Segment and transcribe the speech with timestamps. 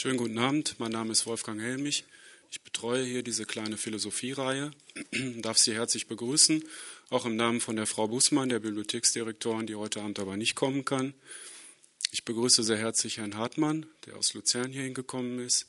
[0.00, 2.06] Schönen guten Abend, mein Name ist Wolfgang Helmich.
[2.50, 4.70] Ich betreue hier diese kleine Philosophiereihe,
[5.42, 6.64] darf Sie herzlich begrüßen,
[7.10, 10.86] auch im Namen von der Frau Bußmann, der Bibliotheksdirektorin, die heute Abend aber nicht kommen
[10.86, 11.12] kann.
[12.12, 15.66] Ich begrüße sehr herzlich Herrn Hartmann, der aus Luzern hier hingekommen ist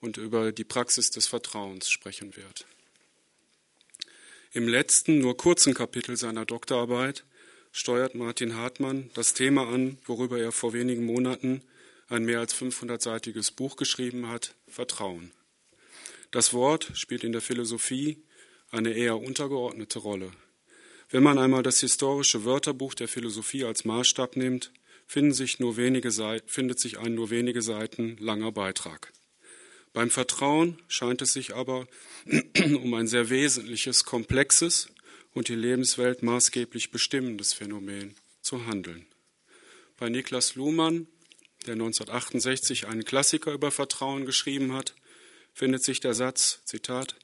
[0.00, 2.66] und über die Praxis des Vertrauens sprechen wird.
[4.52, 7.24] Im letzten, nur kurzen Kapitel seiner Doktorarbeit
[7.72, 11.64] steuert Martin Hartmann das Thema an, worüber er vor wenigen Monaten
[12.08, 15.32] ein mehr als 500-seitiges Buch geschrieben hat, Vertrauen.
[16.30, 18.22] Das Wort spielt in der Philosophie
[18.70, 20.32] eine eher untergeordnete Rolle.
[21.10, 24.72] Wenn man einmal das historische Wörterbuch der Philosophie als Maßstab nimmt,
[25.06, 25.58] sich
[26.46, 29.12] findet sich ein nur wenige Seiten langer Beitrag.
[29.92, 31.86] Beim Vertrauen scheint es sich aber
[32.82, 34.88] um ein sehr wesentliches, komplexes
[35.32, 39.06] und die Lebenswelt maßgeblich bestimmendes Phänomen zu handeln.
[39.96, 41.06] Bei Niklas Luhmann
[41.66, 44.94] der 1968 einen Klassiker über Vertrauen geschrieben hat,
[45.52, 47.16] findet sich der Satz, Zitat,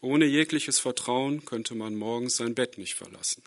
[0.00, 3.42] ohne jegliches Vertrauen könnte man morgens sein Bett nicht verlassen.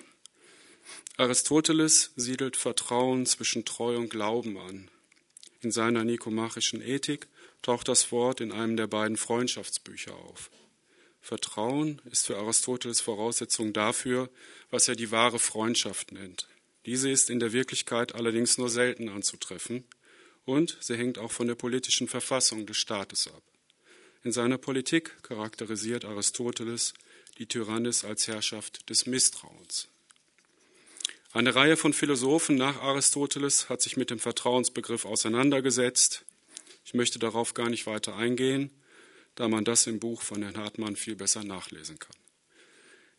[1.17, 4.89] Aristoteles siedelt Vertrauen zwischen Treu und Glauben an.
[5.61, 7.27] In seiner nikomachischen Ethik
[7.61, 10.49] taucht das Wort in einem der beiden Freundschaftsbücher auf.
[11.21, 14.29] Vertrauen ist für Aristoteles Voraussetzung dafür,
[14.71, 16.47] was er die wahre Freundschaft nennt.
[16.85, 19.83] Diese ist in der Wirklichkeit allerdings nur selten anzutreffen
[20.49, 23.43] und sie hängt auch von der politischen Verfassung des Staates ab.
[24.23, 26.93] In seiner Politik charakterisiert Aristoteles
[27.37, 29.87] die Tyrannis als Herrschaft des Misstrauens.
[31.31, 36.25] Eine Reihe von Philosophen nach Aristoteles hat sich mit dem Vertrauensbegriff auseinandergesetzt.
[36.83, 38.71] Ich möchte darauf gar nicht weiter eingehen,
[39.35, 42.15] da man das im Buch von Herrn Hartmann viel besser nachlesen kann.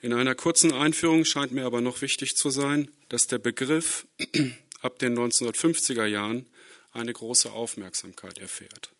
[0.02, 4.06] In einer kurzen Einführung scheint mir aber noch wichtig zu sein, dass der Begriff
[4.82, 6.46] ab den 1950er Jahren
[6.92, 8.92] eine große Aufmerksamkeit erfährt.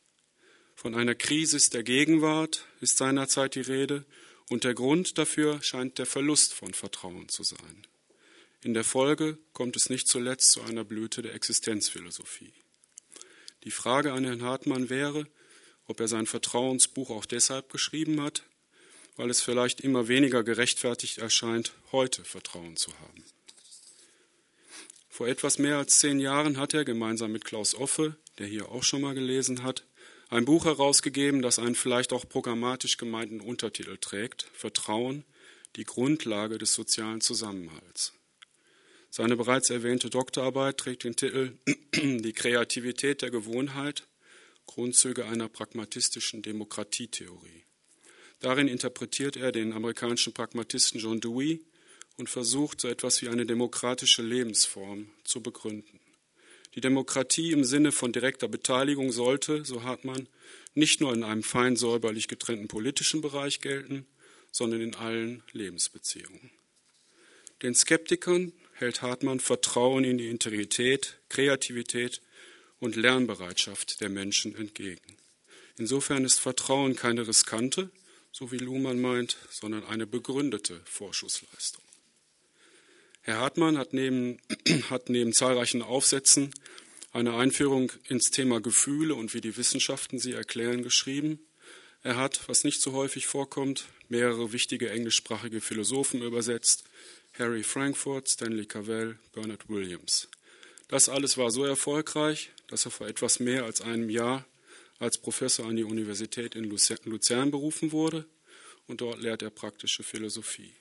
[0.75, 4.05] Von einer Krise der Gegenwart ist seinerzeit die Rede
[4.49, 7.87] und der Grund dafür scheint der Verlust von Vertrauen zu sein.
[8.62, 12.53] In der Folge kommt es nicht zuletzt zu einer Blüte der Existenzphilosophie.
[13.65, 15.27] Die Frage an Herrn Hartmann wäre,
[15.87, 18.45] ob er sein Vertrauensbuch auch deshalb geschrieben hat,
[19.17, 23.25] weil es vielleicht immer weniger gerechtfertigt erscheint, heute Vertrauen zu haben.
[25.20, 28.82] Vor etwas mehr als zehn Jahren hat er gemeinsam mit Klaus Offe, der hier auch
[28.82, 29.84] schon mal gelesen hat,
[30.31, 35.25] ein Buch herausgegeben, das einen vielleicht auch programmatisch gemeinten Untertitel trägt Vertrauen,
[35.76, 38.14] die Grundlage des sozialen Zusammenhalts.
[39.10, 41.52] Seine bereits erwähnte Doktorarbeit trägt den Titel
[41.94, 44.06] Die Kreativität der Gewohnheit,
[44.64, 47.64] Grundzüge einer pragmatistischen Demokratietheorie.
[48.38, 51.60] Darin interpretiert er den amerikanischen Pragmatisten John Dewey
[52.20, 55.98] und versucht, so etwas wie eine demokratische Lebensform zu begründen.
[56.76, 60.28] Die Demokratie im Sinne von direkter Beteiligung sollte, so Hartmann,
[60.75, 64.06] nicht nur in einem fein säuberlich getrennten politischen Bereich gelten,
[64.53, 66.50] sondern in allen Lebensbeziehungen.
[67.62, 72.20] Den Skeptikern hält Hartmann Vertrauen in die Integrität, Kreativität
[72.78, 75.16] und Lernbereitschaft der Menschen entgegen.
[75.76, 77.91] Insofern ist Vertrauen keine riskante,
[78.31, 81.82] so wie Luhmann meint, sondern eine begründete Vorschussleistung.
[83.22, 84.38] Herr Hartmann hat neben,
[84.91, 86.54] hat neben zahlreichen Aufsätzen
[87.12, 91.38] eine Einführung ins Thema Gefühle und wie die Wissenschaften sie erklären geschrieben.
[92.03, 96.84] Er hat, was nicht so häufig vorkommt, mehrere wichtige englischsprachige Philosophen übersetzt,
[97.38, 100.28] Harry Frankfurt, Stanley Cavell, Bernard Williams.
[100.88, 104.47] Das alles war so erfolgreich, dass er vor etwas mehr als einem Jahr
[104.98, 108.26] als Professor an die Universität in Luzern berufen wurde
[108.87, 110.72] und dort lehrt er praktische Philosophie.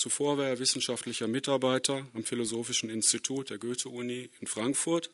[0.00, 5.10] Zuvor war er wissenschaftlicher Mitarbeiter am Philosophischen Institut der Goethe-Uni in Frankfurt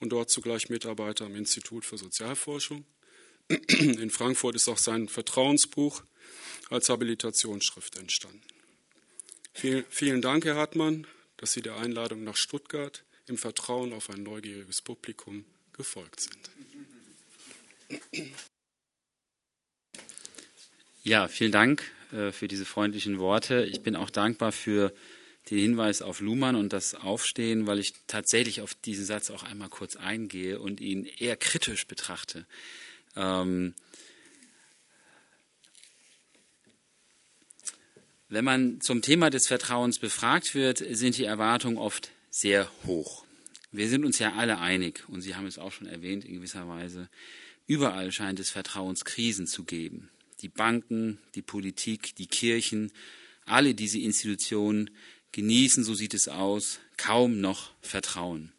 [0.00, 2.84] und dort zugleich Mitarbeiter am Institut für Sozialforschung.
[3.48, 6.02] In Frankfurt ist auch sein Vertrauensbuch
[6.70, 8.42] als Habilitationsschrift entstanden.
[9.52, 11.06] Vielen Dank, Herr Hartmann,
[11.36, 16.50] dass Sie der Einladung nach Stuttgart im Vertrauen auf ein neugieriges Publikum gefolgt sind.
[21.04, 23.64] Ja, vielen Dank äh, für diese freundlichen Worte.
[23.64, 24.92] Ich bin auch dankbar für
[25.50, 29.68] den Hinweis auf Luhmann und das Aufstehen, weil ich tatsächlich auf diesen Satz auch einmal
[29.68, 32.46] kurz eingehe und ihn eher kritisch betrachte.
[33.14, 33.74] Ähm,
[38.28, 43.24] wenn man zum Thema des Vertrauens befragt wird, sind die Erwartungen oft sehr hoch.
[43.70, 46.68] Wir sind uns ja alle einig, und Sie haben es auch schon erwähnt in gewisser
[46.68, 47.08] Weise,
[47.66, 52.92] überall scheint es Vertrauenskrisen zu geben die Banken, die Politik, die Kirchen,
[53.44, 54.90] alle diese Institutionen
[55.32, 58.52] genießen, so sieht es aus, kaum noch Vertrauen.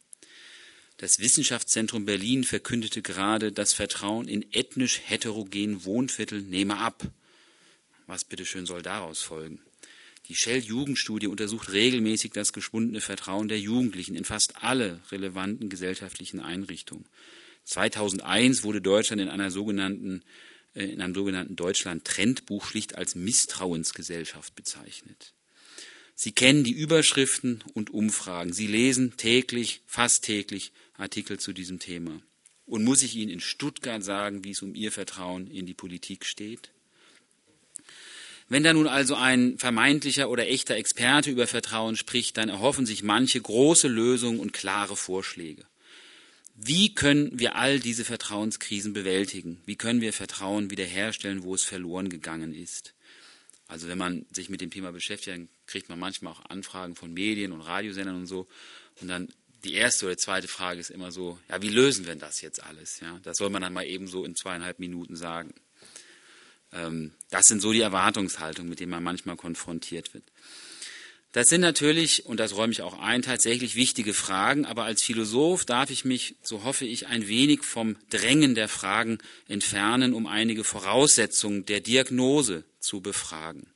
[0.97, 7.11] Das Wissenschaftszentrum Berlin verkündete gerade, das Vertrauen in ethnisch heterogenen Wohnviertel nehme ab.
[8.07, 9.61] Was bitteschön soll daraus folgen?
[10.27, 17.05] Die Shell-Jugendstudie untersucht regelmäßig das geschwundene Vertrauen der Jugendlichen in fast alle relevanten gesellschaftlichen Einrichtungen.
[17.63, 20.23] 2001 wurde Deutschland in einer sogenannten
[20.83, 25.33] in einem sogenannten Deutschland-Trendbuch schlicht als Misstrauensgesellschaft bezeichnet.
[26.15, 28.53] Sie kennen die Überschriften und Umfragen.
[28.53, 32.21] Sie lesen täglich, fast täglich Artikel zu diesem Thema.
[32.65, 36.25] Und muss ich Ihnen in Stuttgart sagen, wie es um Ihr Vertrauen in die Politik
[36.25, 36.71] steht?
[38.49, 43.03] Wenn da nun also ein vermeintlicher oder echter Experte über Vertrauen spricht, dann erhoffen sich
[43.03, 45.65] manche große Lösungen und klare Vorschläge.
[46.59, 49.61] Wie können wir all diese Vertrauenskrisen bewältigen?
[49.67, 52.95] Wie können wir Vertrauen wiederherstellen, wo es verloren gegangen ist?
[53.67, 57.13] Also wenn man sich mit dem Thema beschäftigt, dann kriegt man manchmal auch Anfragen von
[57.13, 58.47] Medien und Radiosendern und so.
[58.99, 59.27] Und dann
[59.63, 63.01] die erste oder zweite Frage ist immer so, ja, wie lösen wir das jetzt alles?
[63.01, 65.53] Ja, das soll man dann mal eben so in zweieinhalb Minuten sagen.
[66.71, 70.23] Ähm, das sind so die Erwartungshaltungen, mit denen man manchmal konfrontiert wird.
[71.37, 75.65] Das sind natürlich, und das räume ich auch ein, tatsächlich wichtige Fragen, aber als Philosoph
[75.65, 80.63] darf ich mich, so hoffe ich, ein wenig vom Drängen der Fragen entfernen, um einige
[80.63, 83.67] Voraussetzungen der Diagnose zu befragen.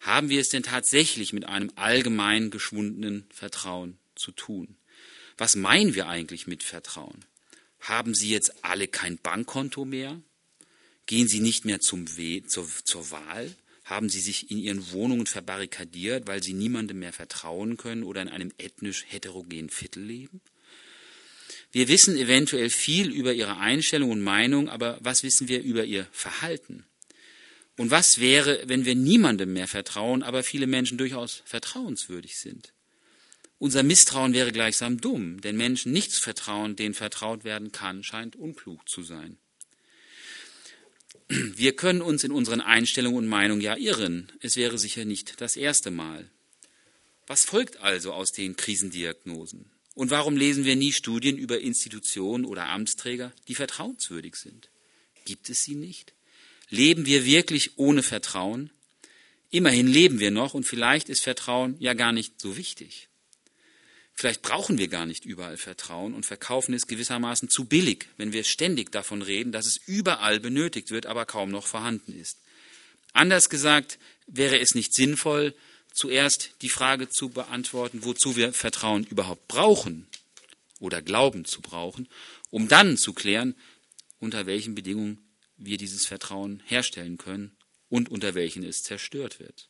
[0.00, 4.76] Haben wir es denn tatsächlich mit einem allgemein geschwundenen Vertrauen zu tun?
[5.38, 7.24] Was meinen wir eigentlich mit Vertrauen?
[7.80, 10.20] Haben Sie jetzt alle kein Bankkonto mehr?
[11.06, 13.56] Gehen Sie nicht mehr zum We zur, zur Wahl?
[13.86, 18.28] Haben Sie sich in Ihren Wohnungen verbarrikadiert, weil Sie niemandem mehr vertrauen können oder in
[18.28, 20.40] einem ethnisch heterogenen Viertel leben?
[21.70, 26.08] Wir wissen eventuell viel über Ihre Einstellung und Meinung, aber was wissen wir über Ihr
[26.10, 26.84] Verhalten?
[27.76, 32.72] Und was wäre, wenn wir niemandem mehr vertrauen, aber viele Menschen durchaus vertrauenswürdig sind?
[33.58, 38.88] Unser Misstrauen wäre gleichsam dumm, denn Menschen nichts vertrauen, denen vertraut werden kann, scheint unklug
[38.88, 39.38] zu sein.
[41.28, 44.30] Wir können uns in unseren Einstellungen und Meinungen ja irren.
[44.40, 46.30] Es wäre sicher nicht das erste Mal.
[47.26, 49.70] Was folgt also aus den Krisendiagnosen?
[49.94, 54.70] Und warum lesen wir nie Studien über Institutionen oder Amtsträger, die vertrauenswürdig sind?
[55.24, 56.12] Gibt es sie nicht?
[56.68, 58.70] Leben wir wirklich ohne Vertrauen?
[59.50, 63.08] Immerhin leben wir noch und vielleicht ist Vertrauen ja gar nicht so wichtig.
[64.16, 68.44] Vielleicht brauchen wir gar nicht überall Vertrauen und verkaufen es gewissermaßen zu billig, wenn wir
[68.44, 72.38] ständig davon reden, dass es überall benötigt wird, aber kaum noch vorhanden ist.
[73.12, 75.54] Anders gesagt, wäre es nicht sinnvoll,
[75.92, 80.06] zuerst die Frage zu beantworten, wozu wir Vertrauen überhaupt brauchen
[80.80, 82.08] oder glauben zu brauchen,
[82.50, 83.54] um dann zu klären,
[84.18, 85.18] unter welchen Bedingungen
[85.58, 87.54] wir dieses Vertrauen herstellen können
[87.90, 89.68] und unter welchen es zerstört wird.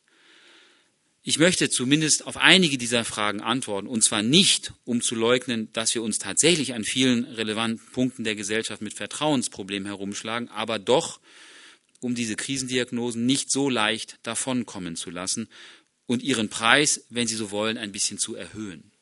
[1.28, 5.93] Ich möchte zumindest auf einige dieser Fragen antworten, und zwar nicht, um zu leugnen, dass
[5.93, 11.19] wir uns tatsächlich an vielen relevanten Punkten der Gesellschaft mit Vertrauensproblemen herumschlagen, aber doch,
[11.99, 15.49] um diese Krisendiagnosen nicht so leicht davonkommen zu lassen
[16.06, 18.93] und ihren Preis, wenn Sie so wollen, ein bisschen zu erhöhen.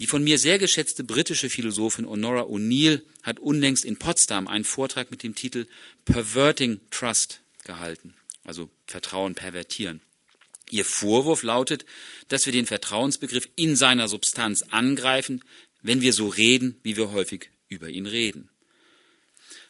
[0.00, 5.12] Die von mir sehr geschätzte britische Philosophin Honora O'Neill hat unlängst in Potsdam einen Vortrag
[5.12, 5.68] mit dem Titel
[6.04, 10.00] Perverting Trust gehalten, also Vertrauen pervertieren.
[10.72, 11.84] Ihr Vorwurf lautet,
[12.28, 15.44] dass wir den Vertrauensbegriff in seiner Substanz angreifen,
[15.82, 18.48] wenn wir so reden, wie wir häufig über ihn reden.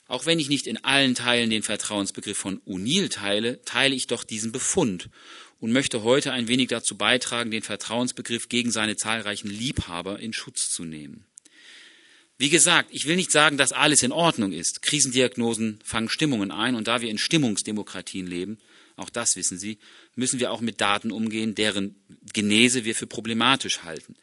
[0.06, 4.22] Auch wenn ich nicht in allen Teilen den Vertrauensbegriff von O'Neill teile, teile ich doch
[4.22, 5.08] diesen Befund
[5.58, 10.70] und möchte heute ein wenig dazu beitragen, den Vertrauensbegriff gegen seine zahlreichen Liebhaber in Schutz
[10.70, 11.24] zu nehmen.
[12.38, 14.82] Wie gesagt, ich will nicht sagen, dass alles in Ordnung ist.
[14.82, 18.58] Krisendiagnosen fangen Stimmungen ein und da wir in Stimmungsdemokratien leben,
[19.02, 19.78] auch das wissen Sie,
[20.14, 21.96] müssen wir auch mit Daten umgehen, deren
[22.32, 24.16] Genese wir für problematisch halten.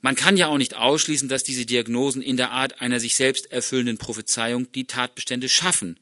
[0.00, 3.50] Man kann ja auch nicht ausschließen, dass diese Diagnosen in der Art einer sich selbst
[3.50, 5.98] erfüllenden Prophezeiung die Tatbestände schaffen,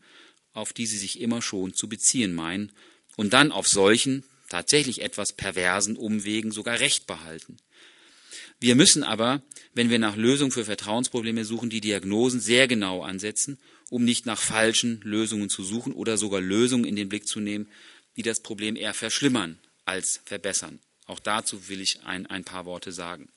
[0.53, 2.73] auf die sie sich immer schon zu beziehen meinen,
[3.17, 7.57] und dann auf solchen, tatsächlich etwas perversen Umwegen sogar Recht behalten.
[8.61, 9.43] Wir müssen aber,
[9.75, 13.59] wenn wir nach Lösungen für Vertrauensprobleme suchen, die Diagnosen sehr genau ansetzen,
[13.91, 17.69] um nicht nach falschen Lösungen zu suchen oder sogar Lösungen in den Blick zu nehmen,
[18.17, 20.81] die das Problem eher verschlimmern als verbessern.
[21.07, 23.29] Auch dazu will ich ein, ein paar Worte sagen.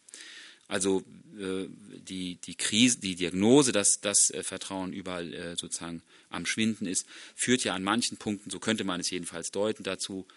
[0.67, 1.03] Also
[1.39, 1.67] äh,
[2.07, 7.05] die, die Krise, die Diagnose, dass das äh, Vertrauen überall äh, sozusagen am Schwinden ist,
[7.35, 10.27] führt ja an manchen Punkten, so könnte man es jedenfalls deuten, dazu,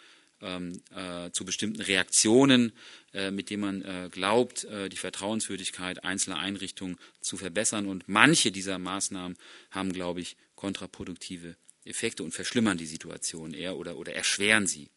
[0.42, 2.72] ähm, äh, zu bestimmten Reaktionen,
[3.14, 7.86] äh, mit denen man äh, glaubt, äh, die Vertrauenswürdigkeit einzelner Einrichtungen zu verbessern.
[7.86, 9.36] Und manche dieser Maßnahmen
[9.70, 14.88] haben, glaube ich, kontraproduktive Effekte und verschlimmern die Situation eher oder, oder erschweren sie.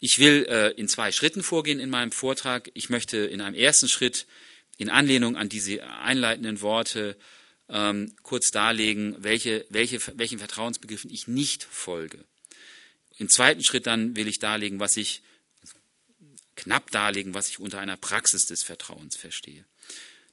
[0.00, 2.70] Ich will äh, in zwei Schritten vorgehen in meinem Vortrag.
[2.74, 4.26] Ich möchte in einem ersten Schritt
[4.76, 7.16] in Anlehnung an diese einleitenden Worte
[7.68, 12.24] ähm, kurz darlegen, welche, welche, welchen Vertrauensbegriffen ich nicht folge.
[13.18, 15.22] Im zweiten Schritt dann will ich darlegen, was ich
[16.56, 19.64] knapp darlegen, was ich unter einer Praxis des Vertrauens verstehe.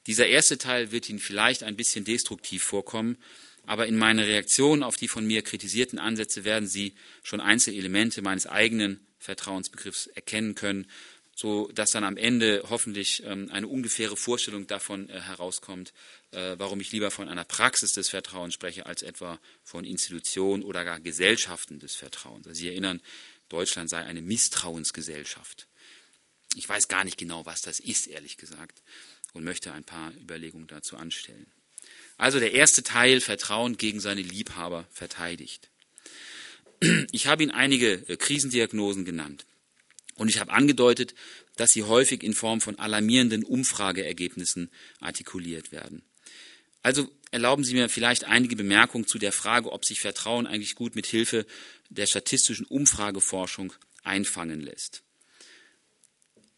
[0.08, 3.18] Dieser erste Teil wird Ihnen vielleicht ein bisschen destruktiv vorkommen,
[3.66, 8.46] aber in meiner Reaktion auf die von mir kritisierten Ansätze werden Sie schon Einzelelemente meines
[8.46, 10.88] eigenen Vertrauensbegriffs erkennen können,
[11.36, 15.94] so dass dann am Ende hoffentlich ähm, eine ungefähre Vorstellung davon äh, herauskommt,
[16.32, 20.86] äh, warum ich lieber von einer Praxis des Vertrauens spreche, als etwa von Institutionen oder
[20.86, 22.48] gar Gesellschaften des Vertrauens.
[22.48, 23.02] Also Sie erinnern,
[23.50, 25.68] Deutschland sei eine Misstrauensgesellschaft.
[26.56, 28.82] Ich weiß gar nicht genau, was das ist, ehrlich gesagt,
[29.34, 31.48] und möchte ein paar Überlegungen dazu anstellen.
[32.18, 35.70] Also der erste Teil, Vertrauen gegen seine Liebhaber verteidigt.
[37.12, 39.46] Ich habe Ihnen einige äh, Krisendiagnosen genannt.
[40.18, 41.14] Und ich habe angedeutet,
[41.58, 46.04] dass sie häufig in Form von alarmierenden Umfrageergebnissen artikuliert werden.
[46.82, 50.96] Also erlauben Sie mir vielleicht einige Bemerkungen zu der Frage, ob sich Vertrauen eigentlich gut
[50.96, 51.46] mit Hilfe
[51.90, 55.02] der statistischen Umfrageforschung einfangen lässt.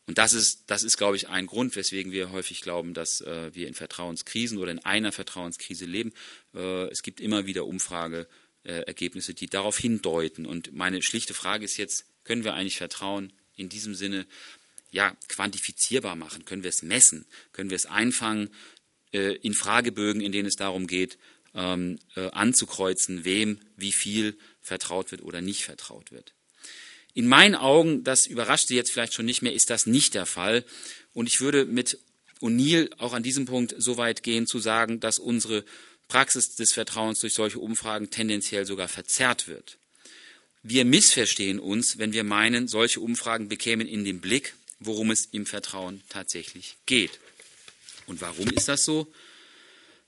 [0.05, 3.53] Und das ist, das ist, glaube ich, ein Grund, weswegen wir häufig glauben, dass äh,
[3.53, 6.13] wir in Vertrauenskrisen oder in einer Vertrauenskrise leben.
[6.53, 10.45] Äh, es gibt immer wieder Umfrageergebnisse, die darauf hindeuten.
[10.45, 14.25] Und meine schlichte Frage ist jetzt, können wir eigentlich Vertrauen in diesem Sinne
[14.91, 16.45] ja, quantifizierbar machen?
[16.45, 17.25] Können wir es messen?
[17.51, 18.49] Können wir es einfangen
[19.11, 21.17] äh, in Fragebögen, in denen es darum geht,
[21.53, 26.33] ähm, äh, anzukreuzen, wem wie viel vertraut wird oder nicht vertraut wird?
[27.13, 30.27] In meinen Augen, das überrascht Sie jetzt vielleicht schon nicht mehr, ist das nicht der
[30.27, 30.63] Fall.
[31.13, 31.97] Und ich würde mit
[32.41, 35.65] O'Neill auch an diesem Punkt so weit gehen zu sagen, dass unsere
[36.07, 39.79] Praxis des Vertrauens durch solche Umfragen tendenziell sogar verzerrt wird.
[40.69, 45.45] Wir missverstehen uns, wenn wir meinen, solche Umfragen bekämen in den Blick, worum es im
[45.45, 47.21] Vertrauen tatsächlich geht.
[48.05, 49.09] Und warum ist das so?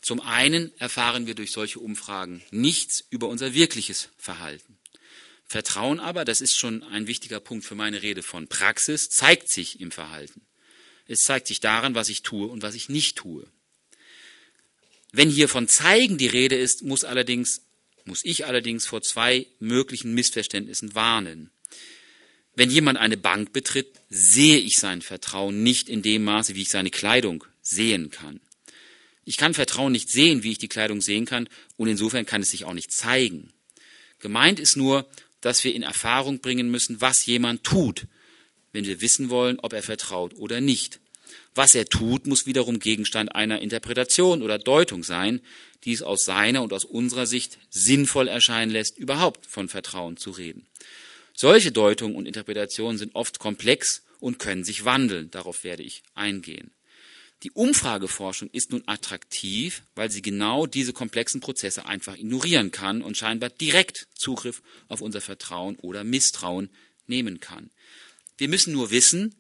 [0.02, 4.78] Zum einen erfahren wir durch solche Umfragen nichts über unser wirkliches Verhalten.
[5.46, 9.80] Vertrauen aber, das ist schon ein wichtiger Punkt für meine Rede von Praxis, zeigt sich
[9.80, 10.42] im Verhalten.
[11.08, 13.48] Es zeigt sich daran, was ich tue und was ich nicht tue.
[15.14, 17.62] Wenn hier von Zeigen die Rede ist, muss allerdings
[18.06, 21.52] muss ich allerdings vor zwei möglichen Missverständnissen warnen.
[22.56, 26.70] Wenn jemand eine Bank betritt, sehe ich sein Vertrauen nicht in dem Maße, wie ich
[26.70, 28.42] seine Kleidung sehen kann.
[29.24, 32.52] Ich kann Vertrauen nicht sehen, wie ich die Kleidung sehen kann, und insofern kann es
[32.52, 33.54] sich auch nicht zeigen.
[34.20, 35.08] Gemeint ist nur,
[35.42, 38.08] dass wir in Erfahrung bringen müssen, was jemand tut,
[38.74, 41.00] wenn wir wissen wollen, ob er vertraut oder nicht.
[41.56, 45.42] Was er tut, muss wiederum Gegenstand einer Interpretation oder Deutung sein,
[45.84, 50.32] die es aus seiner und aus unserer Sicht sinnvoll erscheinen lässt, überhaupt von Vertrauen zu
[50.32, 50.68] reden.
[51.34, 55.32] Solche Deutungen und Interpretationen sind oft komplex und können sich wandeln.
[55.32, 56.72] Darauf werde ich eingehen.
[57.44, 63.16] Die Umfrageforschung ist nun attraktiv, weil sie genau diese komplexen Prozesse einfach ignorieren kann und
[63.16, 66.70] scheinbar direkt Zugriff auf unser Vertrauen oder Misstrauen
[67.08, 67.70] nehmen kann.
[68.38, 69.36] Wir müssen nur wissen,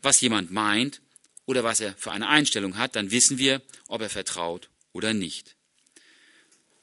[0.00, 1.02] was jemand meint
[1.50, 5.56] oder was er für eine Einstellung hat, dann wissen wir, ob er vertraut oder nicht.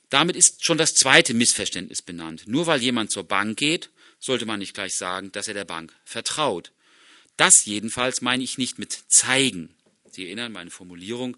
[0.09, 2.43] Damit ist schon das zweite Missverständnis benannt.
[2.47, 5.93] Nur weil jemand zur Bank geht, sollte man nicht gleich sagen, dass er der Bank
[6.03, 6.74] vertraut.
[7.38, 9.74] Das jedenfalls meine ich nicht mit zeigen.
[10.12, 11.38] Sie erinnern meine Formulierung,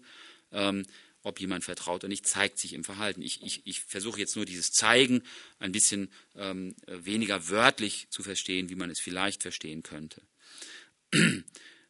[0.50, 0.84] ähm,
[1.22, 3.22] ob jemand vertraut oder nicht, zeigt sich im Verhalten.
[3.22, 5.22] Ich, ich, ich versuche jetzt nur dieses Zeigen
[5.60, 10.20] ein bisschen ähm, weniger wörtlich zu verstehen, wie man es vielleicht verstehen könnte.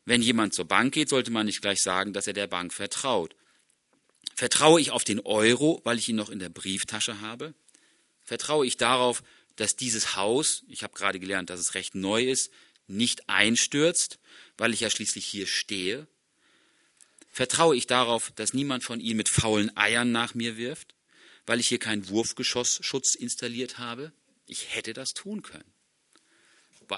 [0.05, 3.37] Wenn jemand zur Bank geht, sollte man nicht gleich sagen, dass er der Bank vertraut.
[4.35, 7.55] Vertraue ich auf den Euro, weil ich ihn noch in der Brieftasche habe?
[8.25, 9.23] Vertraue ich darauf,
[9.57, 12.51] dass dieses Haus, ich habe gerade gelernt, dass es recht neu ist,
[12.87, 14.19] nicht einstürzt,
[14.57, 16.07] weil ich ja schließlich hier stehe?
[17.31, 20.95] Vertraue ich darauf, dass niemand von Ihnen mit faulen Eiern nach mir wirft,
[21.47, 24.13] weil ich hier keinen Wurfgeschossschutz installiert habe?
[24.47, 25.73] Ich hätte das tun können.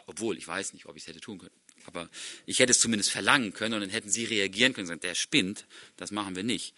[0.06, 1.54] Obwohl, ich weiß nicht, ob ich es hätte tun können.
[1.86, 2.08] Aber
[2.46, 5.14] ich hätte es zumindest verlangen können und dann hätten Sie reagieren können und sagen, der
[5.14, 6.74] spinnt, das machen wir nicht.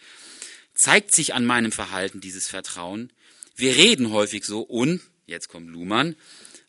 [0.74, 3.12] Zeigt sich an meinem Verhalten dieses Vertrauen?
[3.56, 6.16] Wir reden häufig so und, jetzt kommt Luhmann,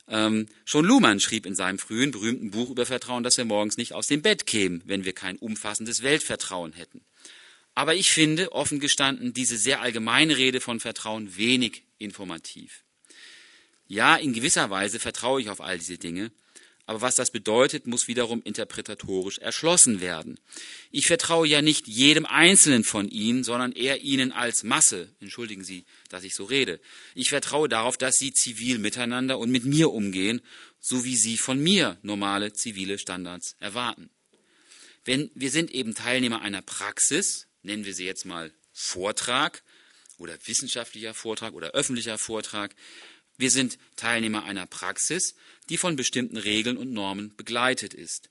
[0.08, 3.94] ähm, schon Luhmann schrieb in seinem frühen berühmten Buch über Vertrauen, dass wir morgens nicht
[3.94, 7.02] aus dem Bett kämen, wenn wir kein umfassendes Weltvertrauen hätten.
[7.74, 12.84] Aber ich finde, offen gestanden, diese sehr allgemeine Rede von Vertrauen wenig informativ.
[13.88, 16.32] Ja, in gewisser Weise vertraue ich auf all diese Dinge,
[16.86, 20.40] aber was das bedeutet, muss wiederum interpretatorisch erschlossen werden.
[20.92, 25.10] Ich vertraue ja nicht jedem Einzelnen von Ihnen, sondern eher Ihnen als Masse.
[25.20, 26.80] Entschuldigen Sie, dass ich so rede.
[27.16, 30.42] Ich vertraue darauf, dass Sie zivil miteinander und mit mir umgehen,
[30.80, 34.10] so wie Sie von mir normale zivile Standards erwarten.
[35.06, 39.64] Wenn wir sind eben Teilnehmer einer Praxis, nennen wir sie jetzt mal Vortrag
[40.18, 42.76] oder wissenschaftlicher Vortrag oder öffentlicher Vortrag.
[43.38, 45.36] Wir sind Teilnehmer einer Praxis,
[45.70, 48.30] die von bestimmten Regeln und Normen begleitet ist.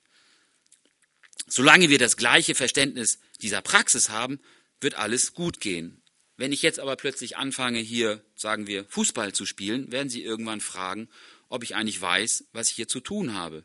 [1.47, 4.39] Solange wir das gleiche Verständnis dieser Praxis haben,
[4.81, 6.01] wird alles gut gehen.
[6.37, 10.59] Wenn ich jetzt aber plötzlich anfange, hier, sagen wir, Fußball zu spielen, werden Sie irgendwann
[10.59, 11.07] fragen,
[11.49, 13.63] ob ich eigentlich weiß, was ich hier zu tun habe.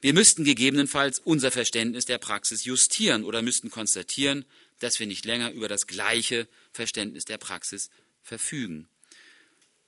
[0.00, 4.44] Wir müssten gegebenenfalls unser Verständnis der Praxis justieren oder müssten konstatieren,
[4.78, 7.88] dass wir nicht länger über das gleiche Verständnis der Praxis
[8.22, 8.88] verfügen.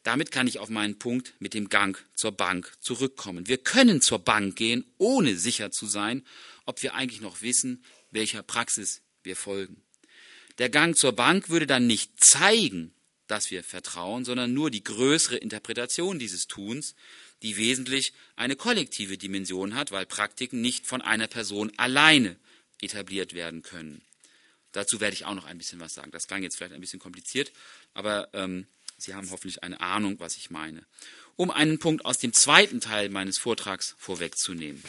[0.04, 3.48] Damit kann ich auf meinen Punkt mit dem Gang zur Bank zurückkommen.
[3.48, 6.24] Wir können zur Bank gehen, ohne sicher zu sein,
[6.66, 9.82] ob wir eigentlich noch wissen, welcher Praxis wir folgen.
[10.58, 12.92] Der Gang zur Bank würde dann nicht zeigen,
[13.26, 16.94] dass wir vertrauen, sondern nur die größere Interpretation dieses Tuns,
[17.42, 22.36] die wesentlich eine kollektive Dimension hat, weil Praktiken nicht von einer Person alleine
[22.82, 24.02] etabliert werden können.
[24.72, 26.10] Dazu werde ich auch noch ein bisschen was sagen.
[26.10, 27.52] Das klang jetzt vielleicht ein bisschen kompliziert,
[27.94, 30.86] aber ähm, Sie haben hoffentlich eine Ahnung, was ich meine.
[31.36, 34.82] Um einen Punkt aus dem zweiten Teil meines Vortrags vorwegzunehmen.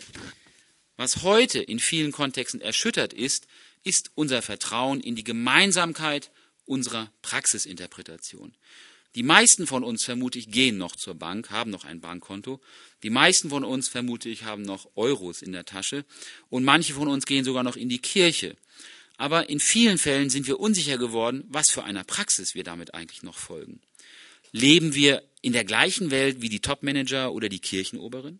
[0.97, 3.47] Was heute in vielen Kontexten erschüttert ist,
[3.83, 6.31] ist unser Vertrauen in die Gemeinsamkeit
[6.65, 8.55] unserer Praxisinterpretation.
[9.15, 12.59] Die meisten von uns, vermute ich, gehen noch zur Bank, haben noch ein Bankkonto.
[13.01, 16.03] Die meisten von uns, vermute ich, haben noch Euros in der Tasche.
[16.49, 18.57] Und manche von uns gehen sogar noch in die Kirche.
[19.17, 23.23] Aber in vielen Fällen sind wir unsicher geworden, was für einer Praxis wir damit eigentlich
[23.23, 23.79] noch folgen.
[24.51, 28.39] Leben wir in der gleichen Welt wie die Topmanager oder die Kirchenoberen?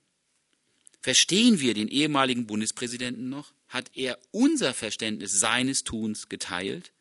[1.02, 3.54] Verstehen wir den ehemaligen Bundespräsidenten noch?
[3.68, 6.92] Hat er unser Verständnis seines Tuns geteilt?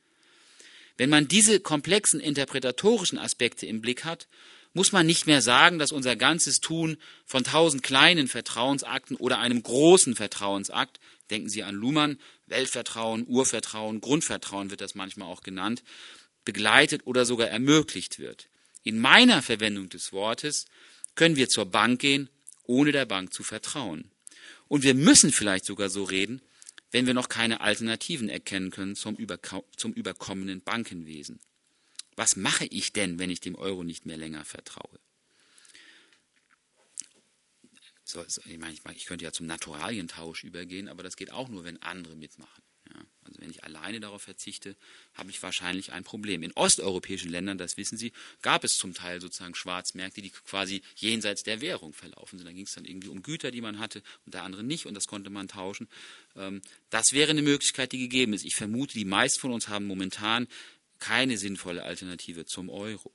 [0.96, 4.28] Wenn man diese komplexen interpretatorischen Aspekte im Blick hat,
[4.74, 9.62] muss man nicht mehr sagen, dass unser ganzes Tun von tausend kleinen Vertrauensakten oder einem
[9.62, 11.00] großen Vertrauensakt,
[11.30, 15.82] denken Sie an Luhmann, Weltvertrauen, Urvertrauen, Grundvertrauen wird das manchmal auch genannt,
[16.44, 18.48] begleitet oder sogar ermöglicht wird.
[18.82, 20.66] In meiner Verwendung des Wortes
[21.14, 22.28] können wir zur Bank gehen,
[22.64, 24.10] ohne der Bank zu vertrauen.
[24.68, 26.42] Und wir müssen vielleicht sogar so reden,
[26.90, 29.16] wenn wir noch keine Alternativen erkennen können zum,
[29.76, 31.40] zum überkommenen Bankenwesen.
[32.16, 35.00] Was mache ich denn, wenn ich dem Euro nicht mehr länger vertraue?
[38.04, 41.64] So, so, ich, meine, ich könnte ja zum Naturalientausch übergehen, aber das geht auch nur,
[41.64, 42.62] wenn andere mitmachen.
[42.92, 44.76] Ja, also wenn ich alleine darauf verzichte,
[45.14, 46.42] habe ich wahrscheinlich ein Problem.
[46.42, 48.12] In osteuropäischen Ländern, das wissen Sie,
[48.42, 52.46] gab es zum Teil sozusagen Schwarzmärkte, die quasi jenseits der Währung verlaufen sind.
[52.46, 54.92] Da ging es dann irgendwie um Güter, die man hatte und der andere nicht und
[54.92, 55.88] das konnte man tauschen.
[56.36, 58.44] Ähm, das wäre eine Möglichkeit, die gegeben ist.
[58.44, 60.46] Ich vermute, die meisten von uns haben momentan
[60.98, 63.12] keine sinnvolle Alternative zum Euro.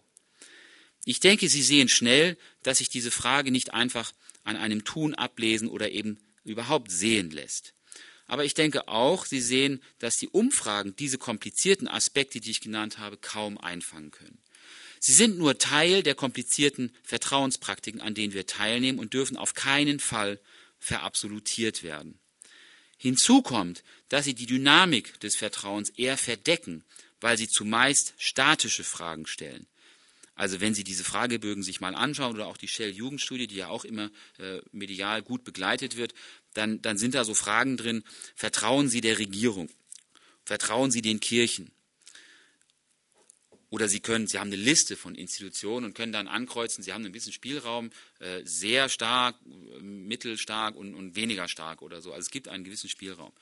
[1.06, 4.12] Ich denke, Sie sehen schnell, dass sich diese Frage nicht einfach
[4.43, 7.73] an einem Tun ablesen oder eben überhaupt sehen lässt.
[8.28, 12.99] Aber ich denke auch, Sie sehen, dass die Umfragen diese komplizierten Aspekte, die ich genannt
[12.99, 14.38] habe, kaum einfangen können.
[14.99, 19.99] Sie sind nur Teil der komplizierten Vertrauenspraktiken, an denen wir teilnehmen und dürfen auf keinen
[19.99, 20.39] Fall
[20.78, 22.19] verabsolutiert werden.
[22.97, 26.84] Hinzu kommt, dass sie die Dynamik des Vertrauens eher verdecken,
[27.21, 29.67] weil sie zumeist statische Fragen stellen.
[30.39, 33.84] Also wenn Sie diese Fragebögen sich mal anschauen oder auch die Shell-Jugendstudie, die ja auch
[33.84, 36.13] immer äh, medial gut begleitet wird,
[36.54, 39.69] dann, dann sind da so Fragen drin, vertrauen Sie der Regierung?
[40.45, 41.73] Vertrauen Sie den Kirchen?
[43.69, 47.06] Oder Sie können, Sie haben eine Liste von Institutionen und können dann ankreuzen, Sie haben
[47.06, 49.36] ein bisschen Spielraum, äh, sehr stark,
[49.82, 52.13] mittelstark und, und weniger stark oder so.
[52.13, 53.34] Also es gibt einen gewissen Spielraum.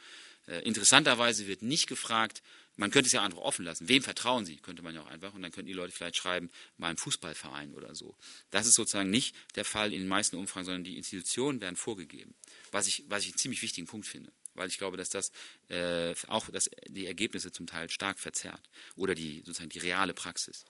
[0.48, 2.42] Äh, interessanterweise wird nicht gefragt,
[2.78, 3.90] man könnte es ja einfach offen lassen.
[3.90, 4.58] Wem vertrauen Sie?
[4.58, 5.34] Könnte man ja auch einfach.
[5.34, 8.16] Und dann könnten die Leute vielleicht schreiben, meinem Fußballverein oder so.
[8.52, 12.36] Das ist sozusagen nicht der Fall in den meisten Umfragen, sondern die Institutionen werden vorgegeben.
[12.72, 14.32] Was ich, was ich einen ziemlich wichtigen Punkt finde.
[14.54, 15.32] Weil ich glaube, dass das
[15.70, 18.70] äh, auch das, die Ergebnisse zum Teil stark verzerrt.
[18.96, 20.64] Oder die, sozusagen die reale Praxis.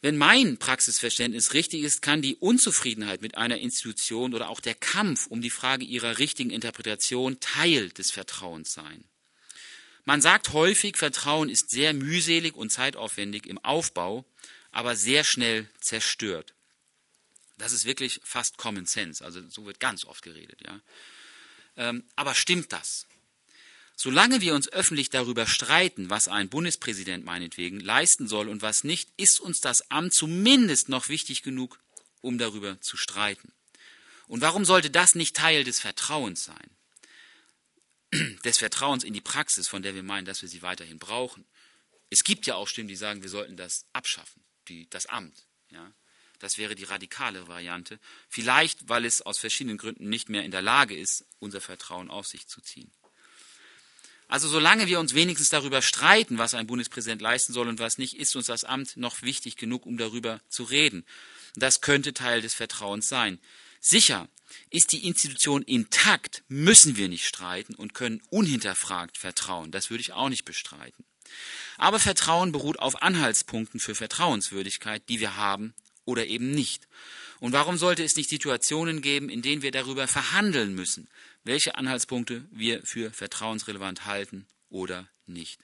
[0.00, 5.28] Wenn mein Praxisverständnis richtig ist, kann die Unzufriedenheit mit einer Institution oder auch der Kampf
[5.28, 9.04] um die Frage ihrer richtigen Interpretation Teil des Vertrauens sein.
[10.04, 14.24] Man sagt häufig, Vertrauen ist sehr mühselig und zeitaufwendig im Aufbau,
[14.72, 16.54] aber sehr schnell zerstört.
[17.58, 20.60] Das ist wirklich fast Common Sense, also so wird ganz oft geredet.
[20.66, 20.80] Ja.
[21.76, 23.06] Ähm, aber stimmt das?
[23.94, 29.10] Solange wir uns öffentlich darüber streiten, was ein Bundespräsident meinetwegen leisten soll und was nicht,
[29.16, 31.78] ist uns das Amt zumindest noch wichtig genug,
[32.20, 33.52] um darüber zu streiten.
[34.26, 36.70] Und warum sollte das nicht Teil des Vertrauens sein?
[38.44, 41.44] Des Vertrauens in die Praxis, von der wir meinen, dass wir sie weiterhin brauchen.
[42.10, 45.46] Es gibt ja auch Stimmen, die sagen, wir sollten das abschaffen, die, das Amt.
[45.70, 45.92] Ja?
[46.38, 47.98] Das wäre die radikale Variante.
[48.28, 52.26] Vielleicht, weil es aus verschiedenen Gründen nicht mehr in der Lage ist, unser Vertrauen auf
[52.26, 52.92] sich zu ziehen.
[54.28, 58.16] Also solange wir uns wenigstens darüber streiten, was ein Bundespräsident leisten soll und was nicht,
[58.16, 61.04] ist uns das Amt noch wichtig genug, um darüber zu reden.
[61.54, 63.38] Das könnte Teil des Vertrauens sein.
[63.84, 64.28] Sicher,
[64.70, 69.72] ist die Institution intakt, müssen wir nicht streiten und können unhinterfragt vertrauen.
[69.72, 71.04] Das würde ich auch nicht bestreiten.
[71.78, 76.86] Aber Vertrauen beruht auf Anhaltspunkten für Vertrauenswürdigkeit, die wir haben oder eben nicht.
[77.40, 81.08] Und warum sollte es nicht Situationen geben, in denen wir darüber verhandeln müssen,
[81.42, 85.60] welche Anhaltspunkte wir für vertrauensrelevant halten oder nicht?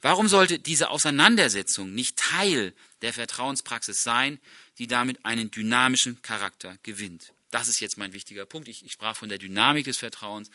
[0.00, 4.40] Warum sollte diese Auseinandersetzung nicht Teil der Vertrauenspraxis sein,
[4.78, 7.34] die damit einen dynamischen Charakter gewinnt?
[7.50, 8.68] Das ist jetzt mein wichtiger Punkt.
[8.68, 10.50] Ich, ich sprach von der Dynamik des Vertrauens.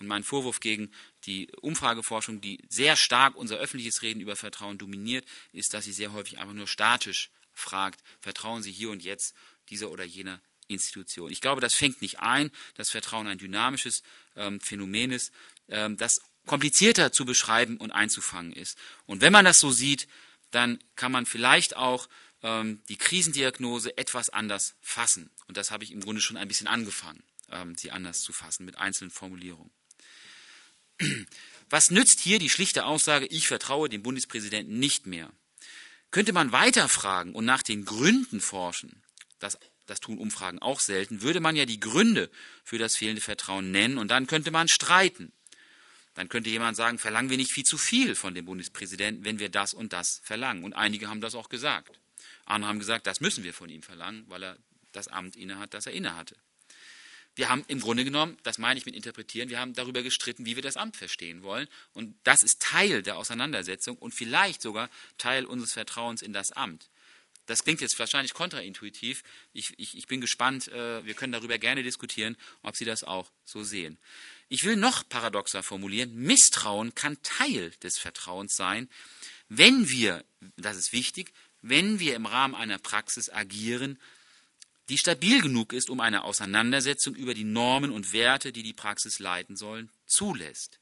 [0.00, 0.90] Und mein Vorwurf gegen
[1.24, 6.12] die Umfrageforschung, die sehr stark unser öffentliches Reden über Vertrauen dominiert, ist, dass sie sehr
[6.12, 9.34] häufig einfach nur statisch fragt, vertrauen Sie hier und jetzt
[9.70, 11.30] dieser oder jener Institution.
[11.30, 14.02] Ich glaube, das fängt nicht ein, dass Vertrauen ein dynamisches
[14.34, 15.32] ähm, Phänomen ist,
[15.68, 18.76] ähm, das komplizierter zu beschreiben und einzufangen ist.
[19.06, 20.08] Und wenn man das so sieht,
[20.50, 22.08] dann kann man vielleicht auch
[22.44, 25.30] die Krisendiagnose etwas anders fassen.
[25.48, 28.66] Und das habe ich im Grunde schon ein bisschen angefangen, ähm, sie anders zu fassen
[28.66, 29.72] mit einzelnen Formulierungen.
[31.70, 35.32] Was nützt hier die schlichte Aussage, ich vertraue dem Bundespräsidenten nicht mehr?
[36.10, 39.02] Könnte man weiterfragen und nach den Gründen forschen,
[39.38, 42.30] das, das tun Umfragen auch selten, würde man ja die Gründe
[42.62, 45.32] für das fehlende Vertrauen nennen und dann könnte man streiten.
[46.12, 49.48] Dann könnte jemand sagen, verlangen wir nicht viel zu viel von dem Bundespräsidenten, wenn wir
[49.48, 50.62] das und das verlangen.
[50.62, 51.98] Und einige haben das auch gesagt.
[52.46, 54.58] Andere haben gesagt, das müssen wir von ihm verlangen, weil er
[54.92, 56.36] das Amt innehat, das er innehatte.
[57.36, 60.54] Wir haben im Grunde genommen, das meine ich mit interpretieren, wir haben darüber gestritten, wie
[60.54, 61.66] wir das Amt verstehen wollen.
[61.92, 66.88] Und das ist Teil der Auseinandersetzung und vielleicht sogar Teil unseres Vertrauens in das Amt.
[67.46, 69.22] Das klingt jetzt wahrscheinlich kontraintuitiv.
[69.52, 73.30] Ich, ich, ich bin gespannt, äh, wir können darüber gerne diskutieren, ob Sie das auch
[73.44, 73.98] so sehen.
[74.48, 78.88] Ich will noch paradoxer formulieren, Misstrauen kann Teil des Vertrauens sein,
[79.48, 80.24] wenn wir,
[80.56, 81.32] das ist wichtig,
[81.66, 83.98] wenn wir im Rahmen einer Praxis agieren,
[84.90, 89.18] die stabil genug ist, um eine Auseinandersetzung über die Normen und Werte, die die Praxis
[89.18, 90.78] leiten sollen, zulässt.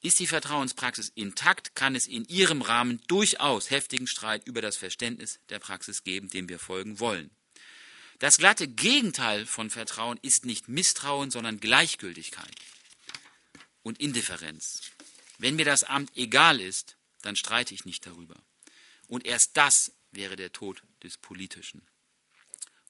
[0.00, 5.38] Ist die Vertrauenspraxis intakt, kann es in ihrem Rahmen durchaus heftigen Streit über das Verständnis
[5.50, 7.30] der Praxis geben, dem wir folgen wollen.
[8.18, 12.54] Das glatte Gegenteil von Vertrauen ist nicht Misstrauen, sondern Gleichgültigkeit
[13.84, 14.80] und Indifferenz.
[15.38, 18.34] Wenn mir das Amt egal ist, dann streite ich nicht darüber.
[19.12, 21.82] Und erst das wäre der Tod des Politischen.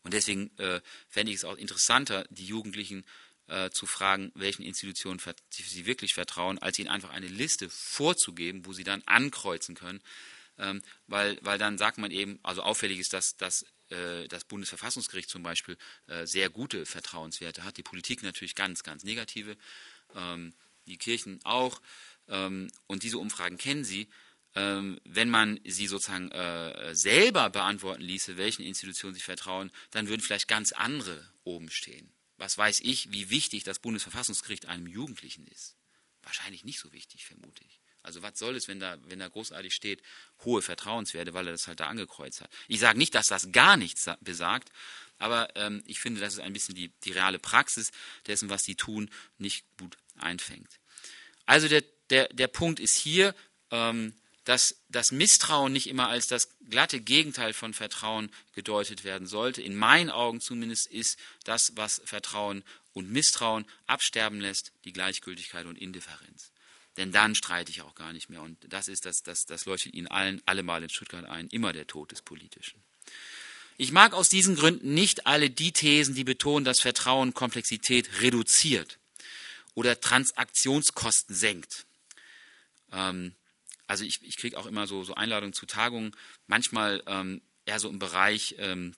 [0.05, 3.05] Und deswegen äh, fände ich es auch interessanter, die Jugendlichen
[3.49, 8.73] äh, zu fragen, welchen Institutionen sie wirklich vertrauen, als ihnen einfach eine Liste vorzugeben, wo
[8.73, 10.01] sie dann ankreuzen können.
[10.59, 15.29] Ähm, weil, weil dann sagt man eben, also auffällig ist, dass, dass äh, das Bundesverfassungsgericht
[15.29, 19.57] zum Beispiel äh, sehr gute Vertrauenswerte hat, die Politik natürlich ganz, ganz negative,
[20.15, 20.55] ähm,
[20.87, 21.83] die Kirchen auch.
[22.29, 24.07] Ähm, und diese Umfragen kennen Sie.
[24.55, 30.21] Ähm, wenn man sie sozusagen äh, selber beantworten ließe, welchen Institutionen sie vertrauen, dann würden
[30.21, 32.13] vielleicht ganz andere oben stehen.
[32.37, 35.77] Was weiß ich, wie wichtig das Bundesverfassungsgericht einem Jugendlichen ist?
[36.23, 37.81] Wahrscheinlich nicht so wichtig, vermute ich.
[38.03, 40.03] Also was soll es, wenn da, wenn da großartig steht,
[40.45, 42.51] hohe Vertrauenswerte, weil er das halt da angekreuzt hat.
[42.67, 44.71] Ich sage nicht, dass das gar nichts besagt,
[45.19, 47.93] aber ähm, ich finde, dass es ein bisschen die, die reale Praxis
[48.27, 50.81] dessen, was sie tun, nicht gut einfängt.
[51.47, 53.35] Also der, der, der Punkt ist hier,
[53.71, 59.63] ähm, dass das Misstrauen nicht immer als das glatte Gegenteil von Vertrauen gedeutet werden sollte.
[59.63, 65.79] In meinen Augen zumindest ist das, was Vertrauen und Misstrauen absterben lässt, die Gleichgültigkeit und
[65.79, 66.51] Indifferenz.
[66.97, 68.43] Denn dann streite ich auch gar nicht mehr.
[68.43, 71.87] Und das ist das, das, das leuchtet Ihnen allen allemal in Stuttgart ein, immer der
[71.87, 72.83] Tod des Politischen.
[73.79, 78.99] Ich mag aus diesen Gründen nicht alle die Thesen, die betonen, dass Vertrauen Komplexität reduziert
[79.75, 81.87] oder Transaktionskosten senkt.
[82.93, 83.35] Ähm,
[83.93, 87.91] also ich, ich kriege auch immer so, so Einladungen zu Tagungen, manchmal ähm, eher so
[87.91, 88.95] im Bereich, ähm,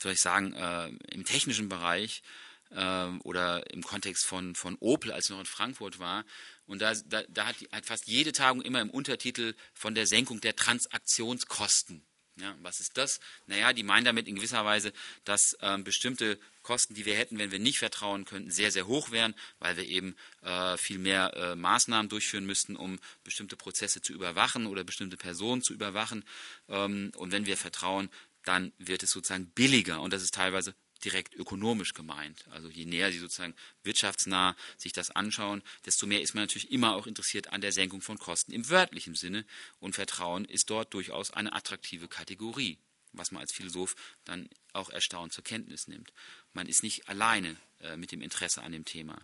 [0.00, 2.22] soll ich sagen, äh, im technischen Bereich
[2.70, 6.26] äh, oder im Kontext von, von Opel, als ich noch in Frankfurt war.
[6.66, 10.42] Und da, da, da hat, hat fast jede Tagung immer im Untertitel von der Senkung
[10.42, 12.04] der Transaktionskosten
[12.40, 13.20] ja, was ist das?
[13.46, 14.92] Naja, die meinen damit in gewisser Weise,
[15.24, 19.10] dass ähm, bestimmte Kosten, die wir hätten, wenn wir nicht vertrauen könnten, sehr, sehr hoch
[19.10, 24.12] wären, weil wir eben äh, viel mehr äh, Maßnahmen durchführen müssten, um bestimmte Prozesse zu
[24.12, 26.24] überwachen oder bestimmte Personen zu überwachen.
[26.68, 28.10] Ähm, und wenn wir vertrauen,
[28.44, 30.00] dann wird es sozusagen billiger.
[30.00, 32.46] Und das ist teilweise direkt ökonomisch gemeint.
[32.50, 36.94] Also je näher Sie sozusagen wirtschaftsnah sich das anschauen, desto mehr ist man natürlich immer
[36.94, 39.44] auch interessiert an der Senkung von Kosten im wörtlichen Sinne.
[39.80, 42.78] Und Vertrauen ist dort durchaus eine attraktive Kategorie,
[43.12, 46.12] was man als Philosoph dann auch erstaunt zur Kenntnis nimmt.
[46.52, 49.20] Man ist nicht alleine äh, mit dem Interesse an dem Thema.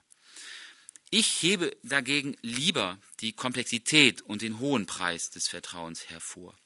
[1.10, 6.58] Ich hebe dagegen lieber die Komplexität und den hohen Preis des Vertrauens hervor.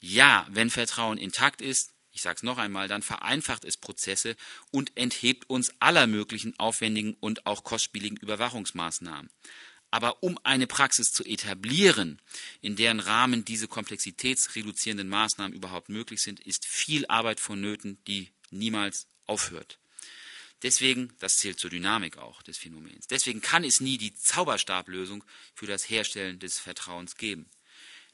[0.00, 4.36] Ja, wenn Vertrauen intakt ist, ich sage es noch einmal, dann vereinfacht es Prozesse
[4.70, 9.30] und enthebt uns aller möglichen aufwendigen und auch kostspieligen Überwachungsmaßnahmen.
[9.90, 12.20] Aber um eine Praxis zu etablieren,
[12.60, 19.06] in deren Rahmen diese komplexitätsreduzierenden Maßnahmen überhaupt möglich sind, ist viel Arbeit vonnöten, die niemals
[19.26, 19.78] aufhört.
[20.62, 23.06] Deswegen, das zählt zur Dynamik auch des Phänomens.
[23.06, 25.22] Deswegen kann es nie die Zauberstablösung
[25.54, 27.50] für das Herstellen des Vertrauens geben.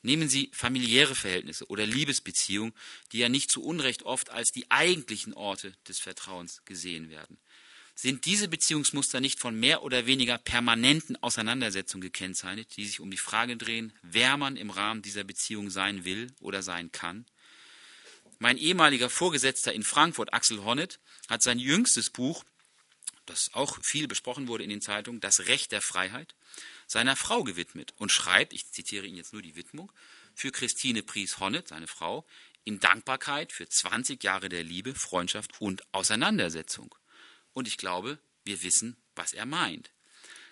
[0.02, 2.72] Nehmen Sie familiäre Verhältnisse oder Liebesbeziehungen,
[3.12, 7.38] die ja nicht zu Unrecht oft als die eigentlichen Orte des Vertrauens gesehen werden.
[7.94, 13.18] Sind diese Beziehungsmuster nicht von mehr oder weniger permanenten Auseinandersetzungen gekennzeichnet, die sich um die
[13.18, 17.26] Frage drehen, wer man im Rahmen dieser Beziehung sein will oder sein kann?
[18.38, 22.42] Mein ehemaliger Vorgesetzter in Frankfurt, Axel Honneth, hat sein jüngstes Buch,
[23.26, 26.34] das auch viel besprochen wurde in den Zeitungen, Das Recht der Freiheit,
[26.90, 29.92] seiner Frau gewidmet und schreibt, ich zitiere ihn jetzt nur die Widmung,
[30.34, 32.26] für Christine Pries-Honnet, seine Frau,
[32.64, 36.92] in Dankbarkeit für 20 Jahre der Liebe, Freundschaft und Auseinandersetzung.
[37.52, 39.92] Und ich glaube, wir wissen, was er meint.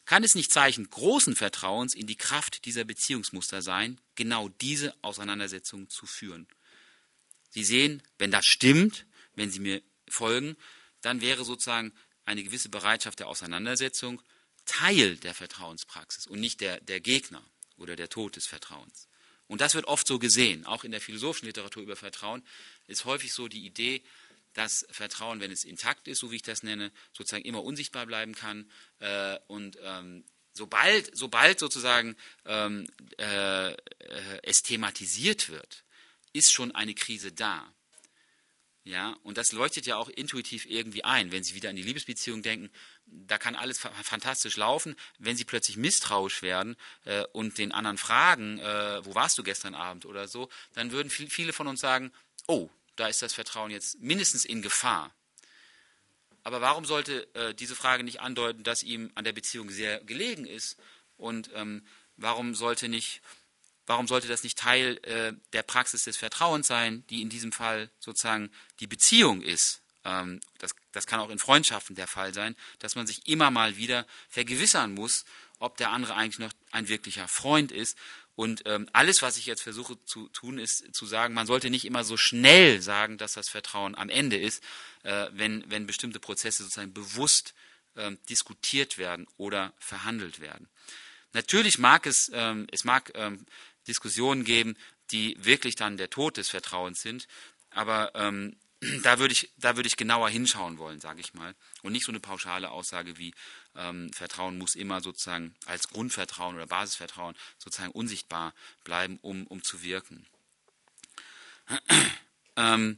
[0.05, 5.90] Kann es nicht Zeichen großen Vertrauens in die Kraft dieser Beziehungsmuster sein, genau diese Auseinandersetzung
[5.90, 6.46] zu führen?
[7.51, 10.57] Sie sehen, wenn das stimmt, wenn Sie mir folgen,
[11.01, 11.92] dann wäre sozusagen
[12.24, 14.22] eine gewisse Bereitschaft der Auseinandersetzung
[14.69, 17.43] Teil der Vertrauenspraxis und nicht der, der Gegner
[17.77, 19.09] oder der Tod des Vertrauens.
[19.47, 20.67] Und das wird oft so gesehen.
[20.67, 22.47] Auch in der philosophischen Literatur über Vertrauen
[22.87, 24.03] ist häufig so die Idee,
[24.53, 28.35] dass Vertrauen, wenn es intakt ist, so wie ich das nenne, sozusagen immer unsichtbar bleiben
[28.35, 28.71] kann.
[28.99, 32.87] Äh, und ähm, sobald, sobald sozusagen ähm,
[33.19, 33.75] äh, äh
[34.43, 35.85] es thematisiert wird,
[36.33, 37.73] ist schon eine Krise da.
[38.85, 42.43] Ja, und das leuchtet ja auch intuitiv irgendwie ein, wenn Sie wieder an die Liebesbeziehung
[42.43, 42.71] denken.
[43.05, 44.97] Da kann alles fantastisch laufen.
[45.19, 49.75] Wenn Sie plötzlich misstrauisch werden äh, und den anderen fragen, äh, wo warst du gestern
[49.75, 52.12] Abend oder so, dann würden viel, viele von uns sagen,
[52.47, 55.14] oh, da ist das Vertrauen jetzt mindestens in Gefahr.
[56.43, 60.47] Aber warum sollte äh, diese Frage nicht andeuten, dass ihm an der Beziehung sehr gelegen
[60.47, 60.79] ist?
[61.19, 61.87] Und ähm,
[62.17, 63.21] warum sollte nicht
[63.88, 67.90] Warum sollte das nicht Teil äh, der Praxis des Vertrauens sein, die in diesem Fall
[68.01, 69.81] sozusagen die Beziehung ist?
[70.05, 73.79] Ähm, das, das kann auch in Freundschaften der Fall sein, dass man sich immer mal
[73.79, 75.24] wieder vergewissern muss,
[75.59, 77.96] ob der andere eigentlich noch ein wirklicher Freund ist.
[78.37, 81.87] Und ähm, alles, was ich jetzt versuche zu tun, ist zu sagen, man sollte nicht
[81.87, 84.62] immer so schnell sagen, dass das Vertrauen am Ende ist,
[85.03, 87.55] äh, wenn, wenn bestimmte Prozesse sozusagen bewusst
[87.94, 90.68] äh, diskutiert werden oder verhandelt werden.
[91.33, 93.44] Natürlich mag es, ähm, es mag ähm,
[93.88, 94.77] Diskussionen geben,
[95.11, 97.27] die wirklich dann der Tod des Vertrauens sind.
[97.70, 98.57] Aber ähm,
[99.03, 101.55] da würde ich, da ich genauer hinschauen wollen, sage ich mal.
[101.83, 103.35] Und nicht so eine pauschale Aussage wie
[103.74, 109.83] ähm, Vertrauen muss immer sozusagen als Grundvertrauen oder Basisvertrauen sozusagen unsichtbar bleiben, um, um zu
[109.83, 110.27] wirken.
[112.57, 112.96] ähm,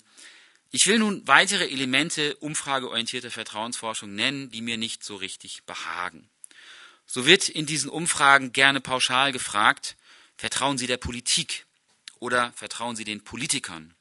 [0.72, 6.30] ich will nun weitere Elemente umfrageorientierter Vertrauensforschung nennen, die mir nicht so richtig behagen.
[7.06, 9.96] So wird in diesen Umfragen gerne pauschal gefragt,
[10.40, 11.66] Vertrauen Sie der Politik
[12.18, 13.92] oder vertrauen Sie den Politikern?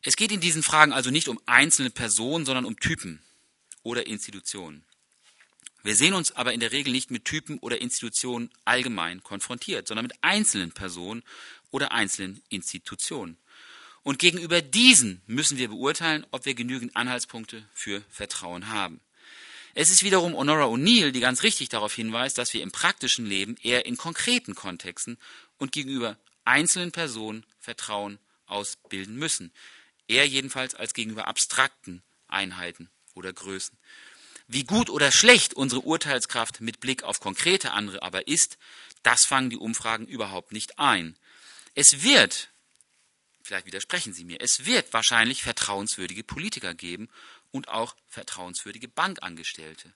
[0.00, 3.20] Es geht in diesen Fragen also nicht um einzelne Personen, sondern um Typen
[3.82, 4.86] oder Institutionen.
[5.82, 10.06] Wir sehen uns aber in der Regel nicht mit Typen oder Institutionen allgemein konfrontiert, sondern
[10.06, 11.22] mit einzelnen Personen
[11.70, 13.36] oder einzelnen Institutionen.
[14.02, 19.02] Und gegenüber diesen müssen wir beurteilen, ob wir genügend Anhaltspunkte für Vertrauen haben.
[19.78, 23.58] Es ist wiederum Honora O'Neill, die ganz richtig darauf hinweist, dass wir im praktischen Leben
[23.62, 25.18] eher in konkreten Kontexten
[25.58, 29.52] und gegenüber einzelnen Personen Vertrauen ausbilden müssen.
[30.08, 33.76] Eher jedenfalls als gegenüber abstrakten Einheiten oder Größen.
[34.48, 38.56] Wie gut oder schlecht unsere Urteilskraft mit Blick auf konkrete andere aber ist,
[39.02, 41.18] das fangen die Umfragen überhaupt nicht ein.
[41.74, 42.48] Es wird,
[43.42, 47.10] vielleicht widersprechen Sie mir, es wird wahrscheinlich vertrauenswürdige Politiker geben
[47.56, 49.92] und auch vertrauenswürdige Bankangestellte.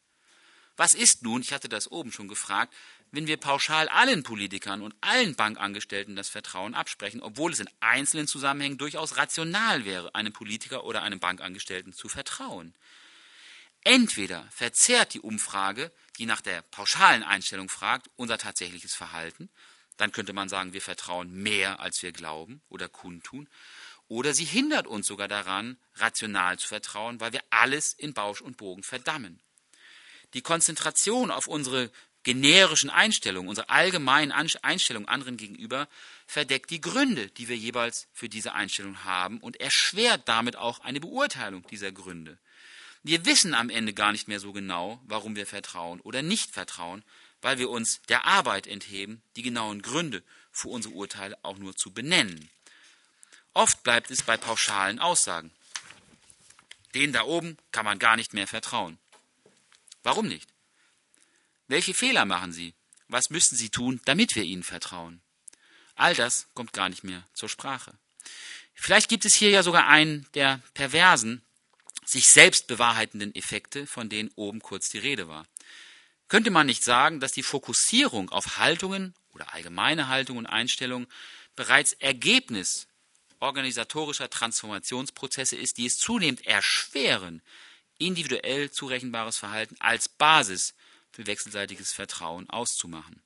[0.77, 2.75] Was ist nun, ich hatte das oben schon gefragt,
[3.12, 8.27] wenn wir pauschal allen Politikern und allen Bankangestellten das Vertrauen absprechen, obwohl es in einzelnen
[8.27, 12.75] Zusammenhängen durchaus rational wäre, einem Politiker oder einem Bankangestellten zu vertrauen?
[13.83, 19.51] Entweder verzerrt die Umfrage, die nach der pauschalen Einstellung fragt, unser tatsächliches Verhalten,
[19.96, 23.49] dann könnte man sagen, wir vertrauen mehr, als wir glauben oder kundtun,
[24.11, 28.57] oder sie hindert uns sogar daran, rational zu vertrauen, weil wir alles in Bausch und
[28.57, 29.40] Bogen verdammen.
[30.35, 31.92] Die Konzentration auf unsere
[32.25, 35.88] generischen Einstellungen, unsere allgemeinen Einstellungen anderen gegenüber,
[36.27, 40.99] verdeckt die Gründe, die wir jeweils für diese Einstellung haben und erschwert damit auch eine
[40.99, 42.37] Beurteilung dieser Gründe.
[43.05, 47.05] Wir wissen am Ende gar nicht mehr so genau, warum wir vertrauen oder nicht vertrauen,
[47.42, 51.92] weil wir uns der Arbeit entheben, die genauen Gründe für unsere Urteile auch nur zu
[51.92, 52.51] benennen.
[53.52, 55.50] Oft bleibt es bei pauschalen Aussagen.
[56.94, 58.98] Den da oben kann man gar nicht mehr vertrauen.
[60.02, 60.48] Warum nicht?
[61.68, 62.74] Welche Fehler machen Sie?
[63.08, 65.20] Was müssten Sie tun, damit wir Ihnen vertrauen?
[65.94, 67.92] All das kommt gar nicht mehr zur Sprache.
[68.74, 71.42] Vielleicht gibt es hier ja sogar einen der perversen,
[72.04, 75.46] sich selbst bewahrheitenden Effekte, von denen oben kurz die Rede war.
[76.28, 81.08] Könnte man nicht sagen, dass die Fokussierung auf Haltungen oder allgemeine Haltungen und Einstellungen
[81.56, 82.86] bereits Ergebnis
[83.40, 87.42] organisatorischer Transformationsprozesse ist, die es zunehmend erschweren,
[87.98, 90.74] individuell zurechenbares Verhalten als Basis
[91.11, 93.22] für wechselseitiges Vertrauen auszumachen.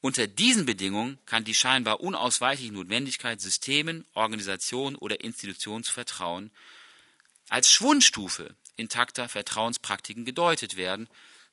[0.00, 6.52] Unter diesen Bedingungen kann die scheinbar unausweichliche Notwendigkeit, Systemen, Organisationen oder Institutionen zu vertrauen,
[7.48, 11.08] als Schwundstufe intakter Vertrauenspraktiken gedeutet werden,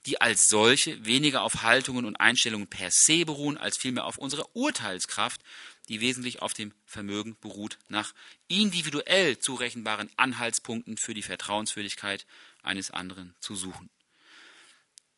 [0.05, 4.47] die als solche weniger auf Haltungen und Einstellungen per se beruhen, als vielmehr auf unserer
[4.55, 5.41] Urteilskraft,
[5.85, 8.13] die wesentlich auf dem Vermögen beruht, nach
[8.47, 12.25] individuell zurechenbaren Anhaltspunkten für die Vertrauenswürdigkeit
[12.63, 13.89] eines anderen zu suchen.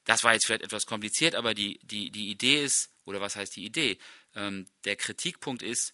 [0.06, 3.56] Das war jetzt vielleicht etwas kompliziert, aber die, die, die Idee ist, oder was heißt
[3.56, 3.98] die Idee?
[4.36, 5.94] Ähm, der Kritikpunkt ist,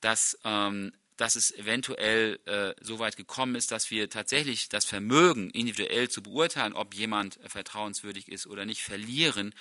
[0.00, 5.48] dass, ähm, dass es eventuell äh, so weit gekommen ist, dass wir tatsächlich das Vermögen
[5.50, 9.54] individuell zu beurteilen, ob jemand vertrauenswürdig ist oder nicht, verlieren,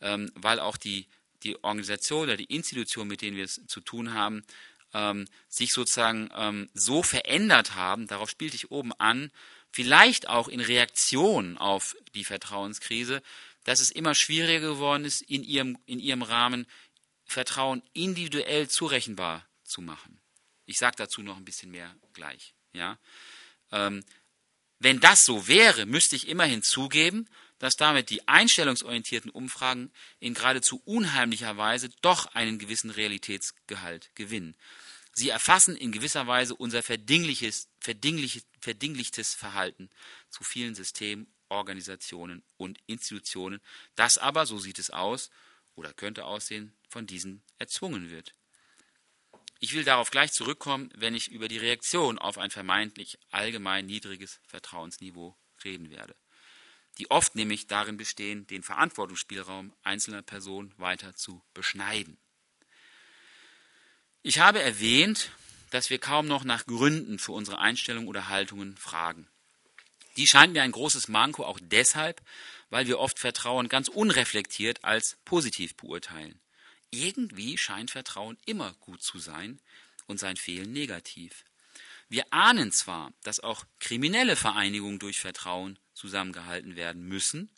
[0.00, 1.06] ähm, weil auch die,
[1.44, 4.44] die Organisation oder die Institution, mit denen wir es zu tun haben,
[4.94, 9.30] ähm, sich sozusagen ähm, so verändert haben, darauf spielte ich oben an,
[9.70, 13.22] vielleicht auch in Reaktion auf die Vertrauenskrise,
[13.64, 16.66] dass es immer schwieriger geworden ist, in ihrem, in ihrem Rahmen
[17.24, 20.20] Vertrauen individuell zurechenbar zu machen.
[20.66, 22.54] Ich sage dazu noch ein bisschen mehr gleich.
[22.72, 22.98] Ja?
[23.70, 24.04] Ähm,
[24.78, 27.28] wenn das so wäre, müsste ich immerhin zugeben,
[27.62, 34.56] dass damit die einstellungsorientierten Umfragen in geradezu unheimlicher Weise doch einen gewissen Realitätsgehalt gewinnen.
[35.12, 39.90] Sie erfassen in gewisser Weise unser verdingliches, verdinglich, verdinglichtes Verhalten
[40.28, 43.60] zu vielen Systemen, Organisationen und Institutionen,
[43.94, 45.30] das aber, so sieht es aus
[45.76, 48.34] oder könnte aussehen, von diesen erzwungen wird.
[49.60, 54.40] Ich will darauf gleich zurückkommen, wenn ich über die Reaktion auf ein vermeintlich allgemein niedriges
[54.48, 56.16] Vertrauensniveau reden werde,
[56.98, 62.18] die oft nämlich darin bestehen, den Verantwortungsspielraum einzelner Personen weiter zu beschneiden.
[64.22, 65.30] Ich habe erwähnt,
[65.70, 69.26] dass wir kaum noch nach Gründen für unsere Einstellungen oder Haltungen fragen.
[70.16, 72.20] Die scheint mir ein großes Manko auch deshalb,
[72.68, 76.38] weil wir oft Vertrauen ganz unreflektiert als positiv beurteilen.
[76.90, 79.58] Irgendwie scheint Vertrauen immer gut zu sein
[80.06, 81.44] und sein Fehlen negativ.
[82.10, 87.50] Wir ahnen zwar, dass auch kriminelle Vereinigungen durch Vertrauen zusammengehalten werden müssen,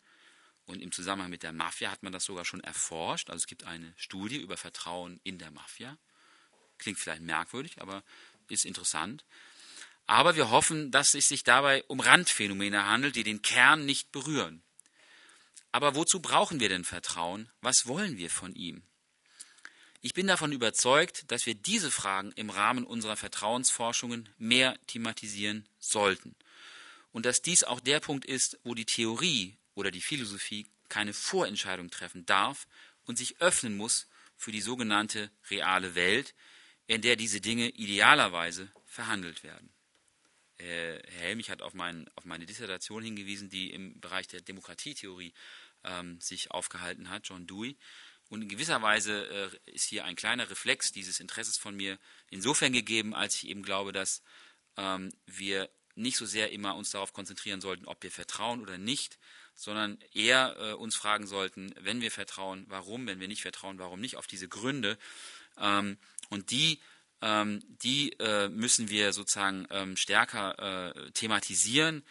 [0.65, 3.29] und im Zusammenhang mit der Mafia hat man das sogar schon erforscht.
[3.29, 5.97] Also es gibt eine Studie über Vertrauen in der Mafia.
[6.77, 8.03] Klingt vielleicht merkwürdig, aber
[8.49, 9.25] ist interessant.
[10.07, 14.63] Aber wir hoffen, dass es sich dabei um Randphänomene handelt, die den Kern nicht berühren.
[15.71, 17.49] Aber wozu brauchen wir denn Vertrauen?
[17.61, 18.83] Was wollen wir von ihm?
[20.01, 26.35] Ich bin davon überzeugt, dass wir diese Fragen im Rahmen unserer Vertrauensforschungen mehr thematisieren sollten.
[27.15, 31.89] Und dass dies auch der Punkt ist, wo die Theorie oder die Philosophie keine Vorentscheidung
[31.89, 32.67] treffen darf
[33.05, 36.35] und sich öffnen muss für die sogenannte reale Welt,
[36.87, 39.69] in der diese Dinge idealerweise verhandelt werden.
[40.57, 45.33] Äh, Herr Helmich hat auf, mein, auf, meine Dissertation hingewiesen, die im Bereich der Demokratietheorie
[45.85, 47.77] ähm, sich aufgehalten hat, John Dewey.
[48.27, 49.25] Und in gewisser Weise
[49.65, 51.97] äh, ist hier ein kleiner Reflex dieses Interesses von mir
[52.29, 54.21] insofern gegeben, als ich eben glaube, dass
[54.75, 59.17] ähm, wir nicht so sehr immer uns darauf konzentrieren sollten, ob wir vertrauen oder nicht,
[59.55, 64.01] sondern eher äh, uns fragen sollten, wenn wir vertrauen, warum, wenn wir nicht vertrauen, warum
[64.01, 64.97] nicht, auf diese Gründe.
[65.57, 65.97] Ähm,
[66.29, 66.79] und die,
[67.21, 72.03] ähm, die äh, müssen wir sozusagen ähm, stärker äh, thematisieren.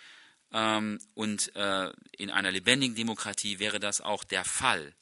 [0.52, 4.94] Ähm, und äh, in einer lebendigen Demokratie wäre das auch der Fall,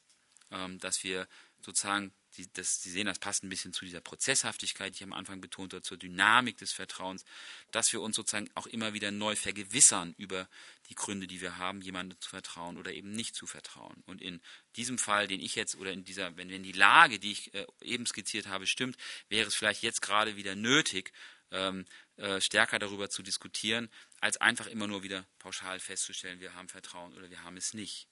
[0.51, 1.29] ähm, dass wir
[1.61, 5.13] sozusagen die, das, Sie sehen, das passt ein bisschen zu dieser Prozesshaftigkeit, die ich am
[5.13, 7.25] Anfang betont habe, zur Dynamik des Vertrauens,
[7.71, 10.49] dass wir uns sozusagen auch immer wieder neu vergewissern über
[10.89, 14.03] die Gründe, die wir haben, jemandem zu vertrauen oder eben nicht zu vertrauen.
[14.07, 14.41] Und in
[14.77, 17.67] diesem Fall, den ich jetzt, oder in dieser, wenn, wenn die Lage, die ich äh,
[17.81, 18.97] eben skizziert habe, stimmt,
[19.29, 21.13] wäre es vielleicht jetzt gerade wieder nötig,
[21.51, 21.85] ähm,
[22.17, 27.13] äh, stärker darüber zu diskutieren, als einfach immer nur wieder pauschal festzustellen, wir haben Vertrauen
[27.15, 28.09] oder wir haben es nicht.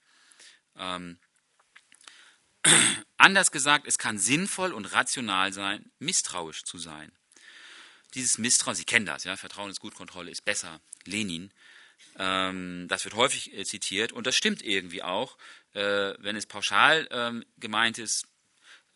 [0.77, 1.19] Ähm,
[3.17, 7.13] Anders gesagt, es kann sinnvoll und rational sein, misstrauisch zu sein.
[8.15, 11.53] Dieses Misstrauen, Sie kennen das, ja, Vertrauen ist gut, Kontrolle ist besser, Lenin.
[12.19, 15.39] Ähm, das wird häufig äh, zitiert und das stimmt irgendwie auch.
[15.75, 18.27] Äh, wenn es pauschal ähm, gemeint ist,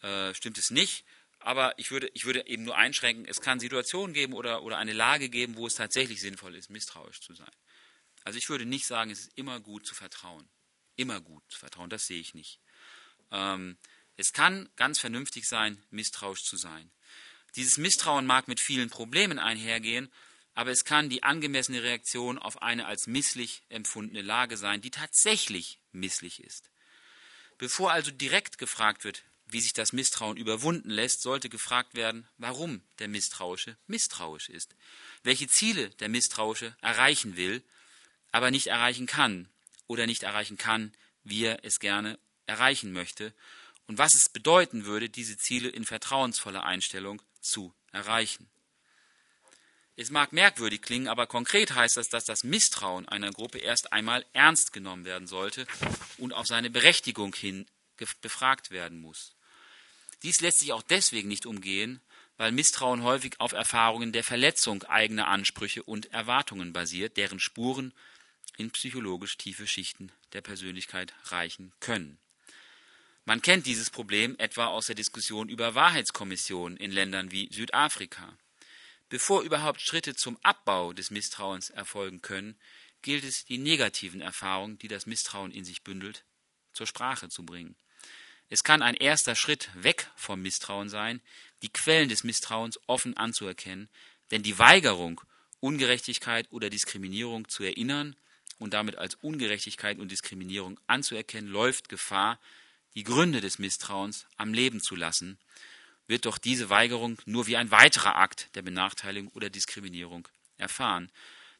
[0.02, 1.04] äh, stimmt es nicht.
[1.38, 4.94] Aber ich würde, ich würde eben nur einschränken, es kann Situationen geben oder, oder eine
[4.94, 7.52] Lage geben, wo es tatsächlich sinnvoll ist, misstrauisch zu sein.
[8.24, 10.48] Also ich würde nicht sagen, es ist immer gut zu vertrauen.
[10.96, 12.60] Immer gut zu vertrauen, das sehe ich nicht.
[13.34, 13.76] Ähm,
[14.16, 16.90] es kann ganz vernünftig sein, misstrauisch zu sein.
[17.56, 20.10] Dieses Misstrauen mag mit vielen Problemen einhergehen,
[20.54, 25.80] aber es kann die angemessene Reaktion auf eine als misslich empfundene Lage sein, die tatsächlich
[25.90, 26.70] misslich ist.
[27.58, 32.82] Bevor also direkt gefragt wird, wie sich das Misstrauen überwunden lässt, sollte gefragt werden, warum
[32.98, 34.74] der Misstrauische misstrauisch ist,
[35.22, 37.62] welche Ziele der Misstrauische erreichen will,
[38.32, 39.48] aber nicht erreichen kann
[39.86, 40.92] oder nicht erreichen kann,
[41.24, 43.32] wie er es gerne erreichen möchte
[43.86, 48.48] und was es bedeuten würde, diese Ziele in vertrauensvoller Einstellung zu erreichen.
[49.96, 54.26] Es mag merkwürdig klingen, aber konkret heißt das, dass das Misstrauen einer Gruppe erst einmal
[54.32, 55.66] ernst genommen werden sollte
[56.18, 57.66] und auf seine Berechtigung hin
[58.20, 59.36] befragt werden muss.
[60.24, 62.00] Dies lässt sich auch deswegen nicht umgehen,
[62.36, 67.92] weil Misstrauen häufig auf Erfahrungen der Verletzung eigener Ansprüche und Erwartungen basiert, deren Spuren
[68.56, 72.18] in psychologisch tiefe Schichten der Persönlichkeit reichen können.
[73.26, 78.36] Man kennt dieses Problem etwa aus der Diskussion über Wahrheitskommissionen in Ländern wie Südafrika.
[79.08, 82.58] Bevor überhaupt Schritte zum Abbau des Misstrauens erfolgen können,
[83.00, 86.24] gilt es, die negativen Erfahrungen, die das Misstrauen in sich bündelt,
[86.74, 87.76] zur Sprache zu bringen.
[88.50, 91.22] Es kann ein erster Schritt weg vom Misstrauen sein,
[91.62, 93.88] die Quellen des Misstrauens offen anzuerkennen,
[94.32, 95.20] denn die Weigerung,
[95.60, 98.16] Ungerechtigkeit oder Diskriminierung zu erinnern
[98.58, 102.38] und damit als Ungerechtigkeit und Diskriminierung anzuerkennen, läuft Gefahr,
[102.94, 105.38] die Gründe des Misstrauens am Leben zu lassen,
[106.06, 111.10] wird doch diese Weigerung nur wie ein weiterer Akt der Benachteiligung oder Diskriminierung erfahren,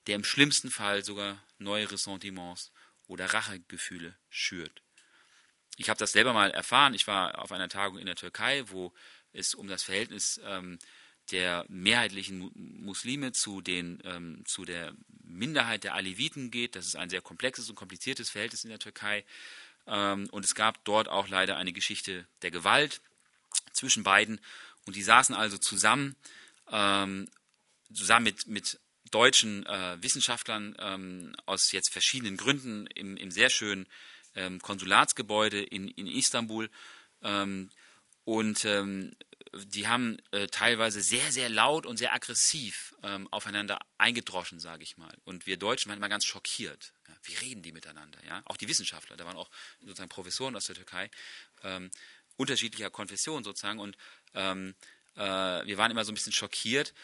[0.06, 2.70] der im schlimmsten Fall sogar neue Ressentiments
[3.06, 4.82] oder Rachegefühle schürt.
[5.76, 6.94] Ich habe das selber mal erfahren.
[6.94, 8.92] Ich war auf einer Tagung in der Türkei, wo
[9.32, 10.78] es um das Verhältnis ähm,
[11.30, 16.76] der mehrheitlichen Muslime zu, den, ähm, zu der Minderheit der Aleviten geht.
[16.76, 19.24] Das ist ein sehr komplexes und kompliziertes Verhältnis in der Türkei.
[19.86, 23.00] Ähm, und es gab dort auch leider eine Geschichte der Gewalt
[23.72, 24.40] zwischen beiden.
[24.86, 26.16] Und die saßen also zusammen,
[26.70, 27.28] ähm,
[27.92, 28.80] zusammen mit, mit
[29.10, 33.86] deutschen äh, Wissenschaftlern ähm, aus jetzt verschiedenen Gründen im, im sehr schönen
[34.34, 36.70] ähm, Konsulatsgebäude in, in Istanbul.
[37.22, 37.70] Ähm,
[38.24, 39.14] und ähm,
[39.66, 44.96] die haben äh, teilweise sehr, sehr laut und sehr aggressiv ähm, aufeinander eingedroschen, sage ich
[44.96, 45.16] mal.
[45.24, 46.92] Und wir Deutschen waren immer ganz schockiert.
[47.08, 48.18] Ja, wie reden die miteinander?
[48.26, 48.42] Ja?
[48.46, 49.50] Auch die Wissenschaftler, da waren auch
[49.80, 51.10] sozusagen Professoren aus der Türkei,
[51.62, 51.90] ähm,
[52.36, 53.78] unterschiedlicher Konfession sozusagen.
[53.78, 53.96] Und
[54.34, 54.74] ähm,
[55.16, 56.94] äh, wir waren immer so ein bisschen schockiert.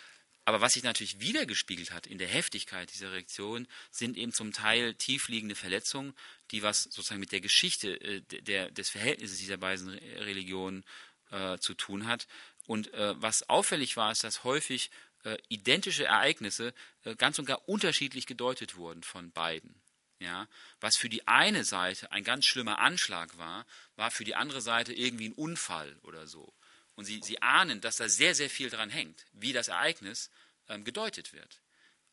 [0.47, 4.95] Aber was sich natürlich wiedergespiegelt hat in der Heftigkeit dieser Reaktion, sind eben zum Teil
[4.95, 6.15] tiefliegende Verletzungen,
[6.51, 10.85] die was sozusagen mit der Geschichte äh, der, des Verhältnisses dieser beiden Religionen
[11.31, 12.27] äh, zu tun hat.
[12.67, 14.91] Und äh, was auffällig war, ist, dass häufig
[15.25, 16.73] äh, identische Ereignisse
[17.05, 19.75] äh, ganz und gar unterschiedlich gedeutet wurden von beiden.
[20.19, 20.49] Ja,
[20.81, 23.65] was für die eine Seite ein ganz schlimmer Anschlag war,
[23.97, 26.53] war für die andere Seite irgendwie ein Unfall oder so.
[26.95, 30.31] Und sie, sie ahnen, dass da sehr, sehr viel dran hängt, wie das Ereignis
[30.69, 31.63] ähm, gedeutet wird.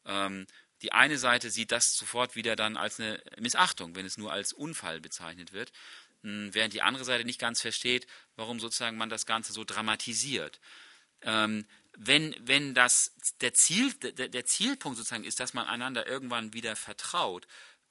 [0.05, 0.47] Ähm,
[0.82, 4.53] die eine Seite sieht das sofort wieder dann als eine Missachtung, wenn es nur als
[4.53, 5.74] Unfall bezeichnet wird,
[6.51, 10.59] während die andere Seite nicht ganz versteht, warum sozusagen man das Ganze so dramatisiert.
[11.21, 11.65] Ähm,
[11.97, 16.75] wenn, wenn das der, Ziel, der, der Zielpunkt sozusagen ist, dass man einander irgendwann wieder
[16.75, 17.47] vertraut,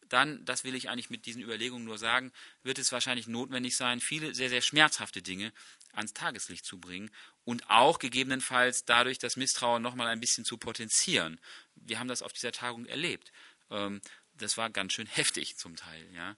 [0.09, 2.33] dann, das will ich eigentlich mit diesen Überlegungen nur sagen,
[2.63, 5.53] wird es wahrscheinlich notwendig sein, viele sehr, sehr schmerzhafte Dinge
[5.93, 7.11] ans Tageslicht zu bringen
[7.45, 11.41] und auch gegebenenfalls dadurch das Misstrauen nochmal ein bisschen zu potenzieren.
[11.75, 13.33] Wir haben das auf dieser Tagung erlebt.
[13.71, 14.01] Ähm,
[14.35, 16.37] das war ganz schön heftig zum Teil, ja.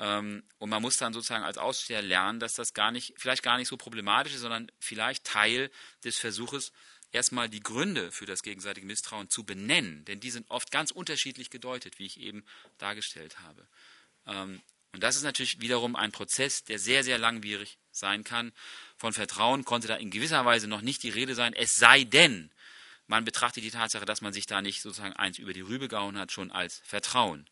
[0.00, 3.58] Ähm, und man muss dann sozusagen als Aussteher lernen, dass das gar nicht, vielleicht gar
[3.58, 5.70] nicht so problematisch ist, sondern vielleicht Teil
[6.02, 6.72] des Versuches,
[7.12, 11.50] erstmal die Gründe für das gegenseitige Misstrauen zu benennen, denn die sind oft ganz unterschiedlich
[11.50, 12.44] gedeutet, wie ich eben
[12.78, 13.66] dargestellt habe.
[14.26, 18.52] Ähm, und das ist natürlich wiederum ein Prozess, der sehr, sehr langwierig sein kann.
[18.96, 22.50] Von Vertrauen konnte da in gewisser Weise noch nicht die Rede sein, es sei denn,
[23.06, 26.16] man betrachtet die Tatsache, dass man sich da nicht sozusagen eins über die Rübe gehauen
[26.16, 27.46] hat, schon als Vertrauen.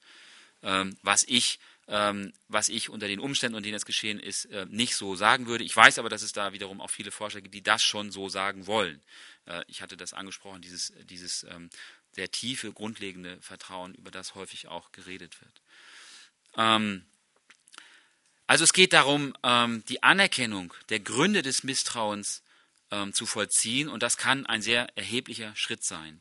[0.63, 1.59] Ähm, was ich
[1.89, 5.47] ähm, was ich unter den Umständen, unter denen es geschehen ist, äh, nicht so sagen
[5.47, 5.65] würde.
[5.65, 8.29] Ich weiß aber, dass es da wiederum auch viele Forscher gibt, die das schon so
[8.29, 9.01] sagen wollen.
[9.47, 11.71] Äh, ich hatte das angesprochen, dieses, dieses ähm,
[12.13, 15.63] sehr tiefe, grundlegende Vertrauen, über das häufig auch geredet wird.
[16.57, 17.07] Ähm,
[18.47, 22.43] also es geht darum, ähm, die Anerkennung der Gründe des Misstrauens
[22.91, 26.21] ähm, zu vollziehen und das kann ein sehr erheblicher Schritt sein.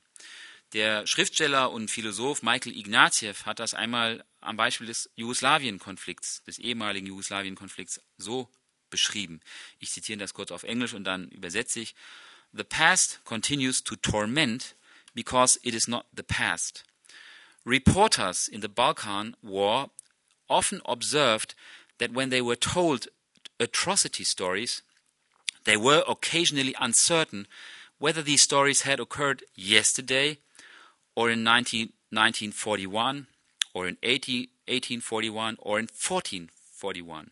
[0.74, 7.07] Der Schriftsteller und Philosoph Michael Ignatieff hat das einmal am Beispiel des Jugoslawien-Konflikts, des ehemaligen
[7.07, 8.49] Jugoslawien-Konflikts, so
[8.89, 9.39] beschrieben.
[9.80, 11.95] Ich zitiere das kurz auf Englisch und dann übersetze ich.
[12.51, 14.76] The past continues to torment
[15.13, 16.84] because it is not the past.
[17.65, 19.89] Reporters in the Balkan War
[20.47, 21.55] often observed
[21.97, 23.09] that when they were told
[23.59, 24.84] atrocity stories,
[25.63, 27.47] they were occasionally uncertain
[27.99, 30.38] whether these stories had occurred yesterday
[31.18, 33.26] or in 19, 1941
[33.74, 37.32] or in 80, 1841 or in 1441.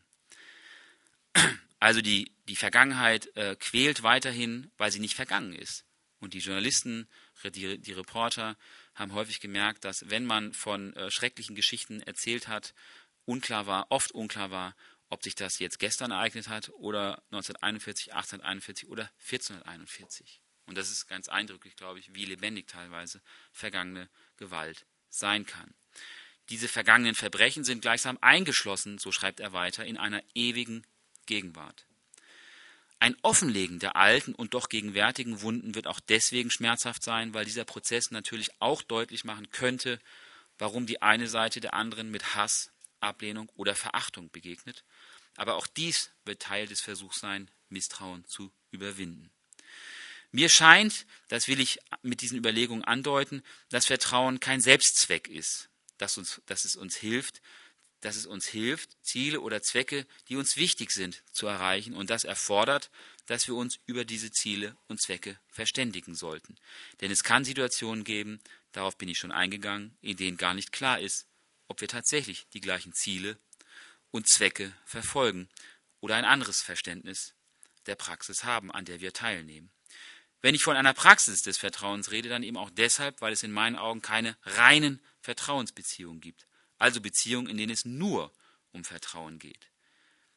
[1.78, 5.86] Also die, die Vergangenheit äh, quält weiterhin, weil sie nicht vergangen ist.
[6.20, 7.08] Und die Journalisten,
[7.44, 8.58] die, die Reporter
[8.96, 12.74] haben häufig gemerkt, dass wenn man von äh, schrecklichen Geschichten erzählt hat,
[13.26, 14.76] unklar war, oft unklar war,
[15.10, 20.42] ob sich das jetzt gestern ereignet hat oder 1941, 1841 oder 1441.
[20.66, 25.74] Und das ist ganz eindrücklich, glaube ich, wie lebendig teilweise vergangene Gewalt sein kann.
[26.50, 30.86] Diese vergangenen Verbrechen sind gleichsam eingeschlossen, so schreibt er weiter, in einer ewigen
[31.26, 31.86] Gegenwart.
[33.00, 37.66] Ein Offenlegen der alten und doch gegenwärtigen Wunden wird auch deswegen schmerzhaft sein, weil dieser
[37.66, 40.00] Prozess natürlich auch deutlich machen könnte,
[40.58, 44.84] warum die eine Seite der anderen mit Hass, Ablehnung oder Verachtung begegnet.
[45.36, 49.32] Aber auch dies wird Teil des Versuchs sein, Misstrauen zu überwinden.
[50.36, 56.18] Mir scheint, das will ich mit diesen Überlegungen andeuten, dass Vertrauen kein Selbstzweck ist, dass,
[56.18, 57.42] uns, dass es uns hilft,
[58.02, 61.94] dass es uns hilft, Ziele oder Zwecke, die uns wichtig sind, zu erreichen.
[61.94, 62.92] Und das erfordert,
[63.28, 66.58] dass wir uns über diese Ziele und Zwecke verständigen sollten.
[67.00, 68.42] Denn es kann Situationen geben,
[68.74, 71.28] darauf bin ich schon eingegangen, in denen gar nicht klar ist,
[71.70, 73.40] ob wir tatsächlich die gleichen Ziele
[74.12, 75.48] und Zwecke verfolgen
[76.02, 77.36] oder ein anderes Verständnis
[77.86, 79.72] der Praxis haben, an der wir teilnehmen.
[80.46, 83.52] Wenn ich von einer Praxis des Vertrauens rede, dann eben auch deshalb, weil es in
[83.52, 86.46] meinen Augen keine reinen Vertrauensbeziehungen gibt.
[86.78, 88.32] Also Beziehungen, in denen es nur
[88.72, 89.72] um Vertrauen geht.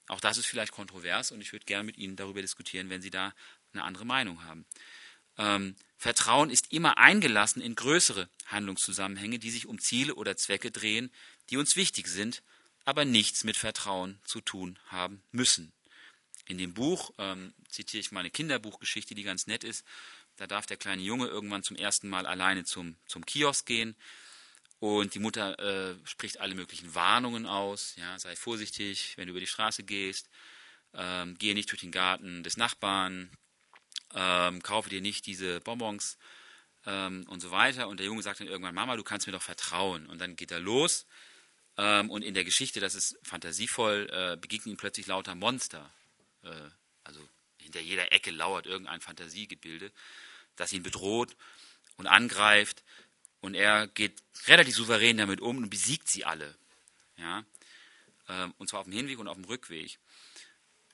[0.07, 3.11] Auch das ist vielleicht kontrovers und ich würde gerne mit Ihnen darüber diskutieren, wenn Sie
[3.11, 3.35] da
[3.75, 4.65] eine andere Meinung haben.
[5.37, 11.13] Ähm, Vertrauen ist immer eingelassen in größere Handlungszusammenhänge, die sich um Ziele oder Zwecke drehen,
[11.51, 12.43] die uns wichtig sind,
[12.87, 15.71] aber nichts mit Vertrauen zu tun haben müssen.
[16.49, 19.85] In dem Buch ähm, zitiere ich mal eine Kinderbuchgeschichte, die ganz nett ist.
[20.37, 23.95] Da darf der kleine Junge irgendwann zum ersten Mal alleine zum, zum Kiosk gehen.
[24.81, 27.97] Und die Mutter äh, spricht alle möglichen Warnungen aus.
[27.97, 30.31] Ja, sei vorsichtig, wenn du über die Straße gehst.
[30.95, 33.31] Ähm, gehe nicht durch den Garten des Nachbarn.
[34.15, 36.17] Ähm, kaufe dir nicht diese Bonbons
[36.87, 37.89] ähm, und so weiter.
[37.89, 40.07] Und der Junge sagt dann irgendwann, Mama, du kannst mir doch vertrauen.
[40.07, 41.05] Und dann geht er los.
[41.77, 45.93] Ähm, und in der Geschichte, das ist fantasievoll, äh, begegnen ihm plötzlich lauter Monster
[47.05, 47.27] also
[47.59, 49.93] hinter jeder Ecke lauert irgendein Fantasiegebilde,
[50.57, 51.37] das ihn bedroht
[51.97, 52.83] und angreift.
[53.41, 56.57] Und er geht relativ souverän damit um und besiegt sie alle.
[57.17, 57.45] Ja?
[58.29, 59.99] Ähm, und zwar auf dem Hinweg und auf dem Rückweg.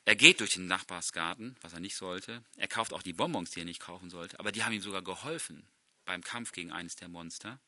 [0.04, 2.42] Er geht durch den Nachbarsgarten, was er nicht sollte.
[2.56, 4.38] Er kauft auch die Bonbons, die er nicht kaufen sollte.
[4.38, 5.66] Aber die haben ihm sogar geholfen
[6.04, 7.58] beim Kampf gegen eines der Monster.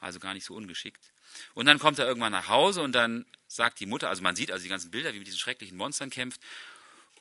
[0.00, 1.12] Also gar nicht so ungeschickt.
[1.54, 4.50] Und dann kommt er irgendwann nach Hause und dann sagt die Mutter, also man sieht
[4.50, 6.40] also die ganzen Bilder, wie mit diesen schrecklichen Monstern kämpft.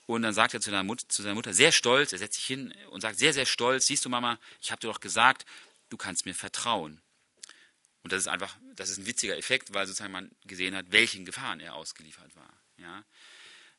[0.09, 2.73] Und dann sagt er zu, Mutter, zu seiner Mutter sehr stolz, er setzt sich hin
[2.89, 5.45] und sagt sehr, sehr stolz, siehst du Mama, ich habe dir doch gesagt,
[5.89, 6.99] du kannst mir vertrauen.
[8.01, 11.25] Und das ist einfach, das ist ein witziger Effekt, weil sozusagen man gesehen hat, welchen
[11.25, 12.51] Gefahren er ausgeliefert war.
[12.77, 13.03] Ja.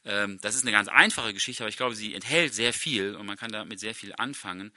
[0.04, 3.26] Ähm, das ist eine ganz einfache Geschichte, aber ich glaube, sie enthält sehr viel und
[3.26, 4.70] man kann damit sehr viel anfangen.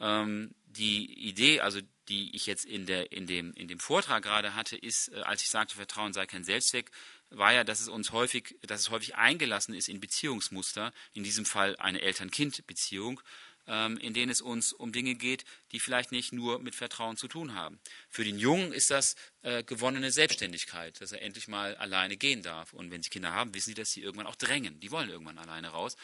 [0.00, 1.80] Ähm, die Idee, also
[2.10, 5.40] die ich jetzt in, der, in, dem, in dem Vortrag gerade hatte, ist, äh, als
[5.40, 6.90] ich sagte, Vertrauen sei kein Selbstzweck,
[7.30, 11.44] war ja, dass es uns häufig, dass es häufig eingelassen ist in Beziehungsmuster, in diesem
[11.44, 13.20] Fall eine Eltern-Kind-Beziehung,
[13.66, 17.28] ähm, in denen es uns um Dinge geht, die vielleicht nicht nur mit Vertrauen zu
[17.28, 17.78] tun haben.
[18.08, 22.72] Für den Jungen ist das äh, gewonnene Selbstständigkeit, dass er endlich mal alleine gehen darf.
[22.72, 24.80] Und wenn sie Kinder haben, wissen sie, dass sie irgendwann auch drängen.
[24.80, 25.96] Die wollen irgendwann alleine raus.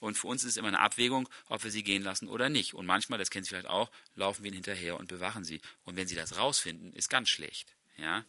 [0.00, 2.74] Und für uns ist es immer eine Abwägung, ob wir sie gehen lassen oder nicht.
[2.74, 5.60] Und manchmal, das kennen Sie vielleicht auch, laufen wir ihnen hinterher und bewachen sie.
[5.84, 7.74] Und wenn sie das rausfinden, ist ganz schlecht.
[7.96, 8.24] Ja.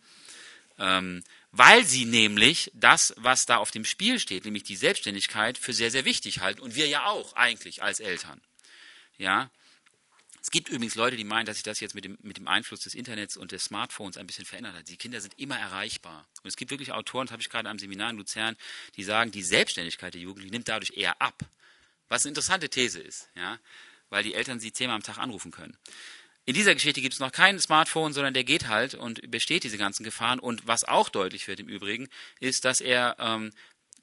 [0.77, 5.73] Ähm, weil sie nämlich das, was da auf dem Spiel steht, nämlich die Selbstständigkeit, für
[5.73, 6.59] sehr, sehr wichtig halten.
[6.59, 8.41] Und wir ja auch eigentlich als Eltern.
[9.17, 9.49] Ja.
[10.41, 12.81] Es gibt übrigens Leute, die meinen, dass sich das jetzt mit dem, mit dem Einfluss
[12.81, 14.89] des Internets und des Smartphones ein bisschen verändert hat.
[14.89, 16.27] Die Kinder sind immer erreichbar.
[16.43, 18.55] Und es gibt wirklich Autoren, das habe ich gerade am Seminar in Luzern,
[18.95, 21.43] die sagen, die Selbstständigkeit der Jugendlichen nimmt dadurch eher ab.
[22.09, 23.59] Was eine interessante These ist, ja,
[24.09, 25.75] weil die Eltern sie zehnmal am Tag anrufen können.
[26.45, 29.79] In dieser Geschichte gibt es noch kein Smartphone, sondern der geht halt und besteht diese
[29.79, 30.39] ganzen Gefahren.
[30.39, 32.07] Und was auch deutlich wird im Übrigen,
[32.39, 33.51] ist, dass er ähm,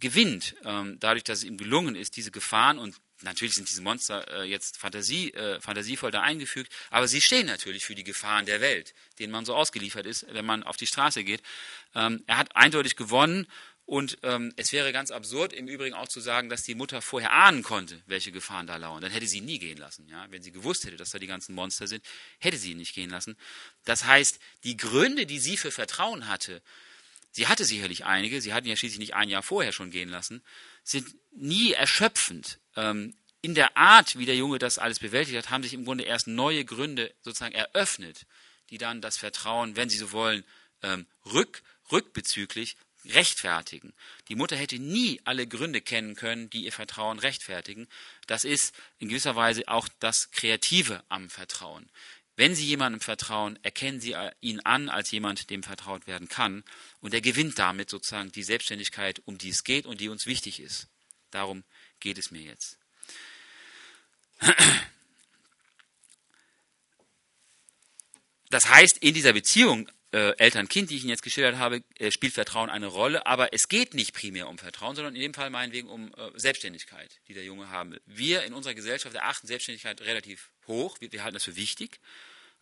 [0.00, 4.26] gewinnt, ähm, dadurch, dass es ihm gelungen ist, diese Gefahren und natürlich sind diese Monster
[4.42, 8.60] äh, jetzt Fantasie, äh, fantasievoll da eingefügt, aber sie stehen natürlich für die Gefahren der
[8.60, 11.42] Welt, denen man so ausgeliefert ist, wenn man auf die Straße geht.
[11.94, 13.46] Ähm, er hat eindeutig gewonnen
[13.84, 17.32] und ähm, es wäre ganz absurd, im Übrigen auch zu sagen, dass die Mutter vorher
[17.32, 19.02] ahnen konnte, welche Gefahren da lauern.
[19.02, 20.08] Dann hätte sie nie gehen lassen.
[20.08, 20.26] Ja?
[20.30, 22.04] Wenn sie gewusst hätte, dass da die ganzen Monster sind,
[22.38, 23.36] hätte sie ihn nicht gehen lassen.
[23.84, 26.62] Das heißt, die Gründe, die sie für Vertrauen hatte,
[27.32, 30.42] sie hatte sicherlich einige, sie hatten ja schließlich nicht ein Jahr vorher schon gehen lassen,
[30.84, 32.60] sind nie erschöpfend.
[32.76, 36.04] Ähm, in der Art, wie der Junge das alles bewältigt hat, haben sich im Grunde
[36.04, 38.26] erst neue Gründe sozusagen eröffnet,
[38.70, 40.44] die dann das Vertrauen, wenn Sie so wollen,
[40.82, 42.76] ähm, rück, rückbezüglich
[43.06, 43.92] rechtfertigen.
[44.28, 47.88] Die Mutter hätte nie alle Gründe kennen können, die ihr Vertrauen rechtfertigen.
[48.26, 51.88] Das ist in gewisser Weise auch das Kreative am Vertrauen.
[52.36, 56.64] Wenn Sie jemandem vertrauen, erkennen Sie ihn an als jemand, dem vertraut werden kann.
[57.00, 60.60] Und er gewinnt damit sozusagen die Selbstständigkeit, um die es geht und die uns wichtig
[60.60, 60.88] ist.
[61.30, 61.62] Darum
[62.00, 62.78] geht es mir jetzt.
[68.50, 72.34] Das heißt, in dieser Beziehung äh, Eltern-Kind, die ich Ihnen jetzt geschildert habe, äh, spielt
[72.34, 75.88] Vertrauen eine Rolle, aber es geht nicht primär um Vertrauen, sondern in dem Fall meinetwegen
[75.88, 78.00] um äh, Selbstständigkeit, die der Junge haben will.
[78.06, 81.98] Wir in unserer Gesellschaft erachten Selbstständigkeit relativ hoch, wir, wir halten das für wichtig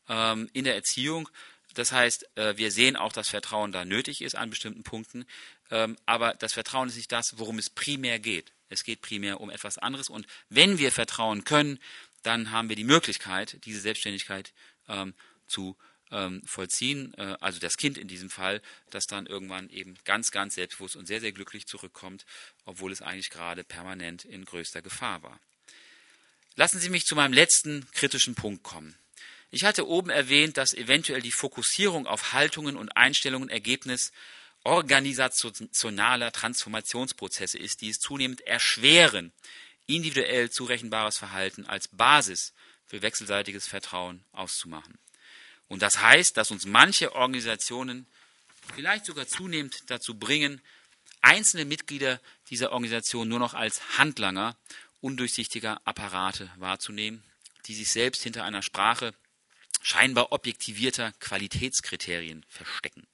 [0.09, 1.29] ähm, in der Erziehung.
[1.75, 5.25] Das heißt, äh, wir sehen auch, dass Vertrauen da nötig ist an bestimmten Punkten,
[5.71, 8.53] ähm, aber das Vertrauen ist nicht das, worum es primär geht.
[8.69, 11.81] Es geht primär um etwas anderes und wenn wir vertrauen können,
[12.23, 14.53] dann haben wir die Möglichkeit, diese Selbstständigkeit
[14.89, 15.15] ähm,
[15.47, 15.77] zu
[16.11, 20.55] ähm, vollziehen, äh, also das Kind in diesem Fall, das dann irgendwann eben ganz, ganz
[20.55, 22.25] selbstbewusst und sehr, sehr glücklich zurückkommt,
[22.65, 25.41] obwohl es eigentlich gerade permanent in größter Gefahr war.
[26.57, 28.97] Lassen Sie mich zu meinem letzten kritischen Punkt kommen.
[29.51, 34.13] Ich hatte oben erwähnt, dass eventuell die Fokussierung auf Haltungen und Einstellungen Ergebnis
[34.63, 39.33] organisationaler Transformationsprozesse ist, die es zunehmend erschweren,
[39.87, 42.53] individuell zurechenbares Verhalten als Basis
[42.87, 44.99] für wechselseitiges Vertrauen auszumachen.
[45.71, 48.07] Und das heißt, dass uns manche Organisationen
[48.75, 50.61] vielleicht sogar zunehmend dazu bringen,
[51.21, 54.57] einzelne Mitglieder dieser Organisation nur noch als Handlanger
[55.01, 57.23] undurchsichtiger Apparate wahrzunehmen,
[57.67, 59.15] die sich selbst hinter einer Sprache
[59.81, 63.07] scheinbar objektivierter Qualitätskriterien verstecken.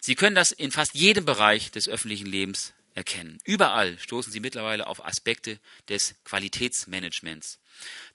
[0.00, 3.38] Sie können das in fast jedem Bereich des öffentlichen Lebens erkennen.
[3.44, 7.58] Überall stoßen Sie mittlerweile auf Aspekte des Qualitätsmanagements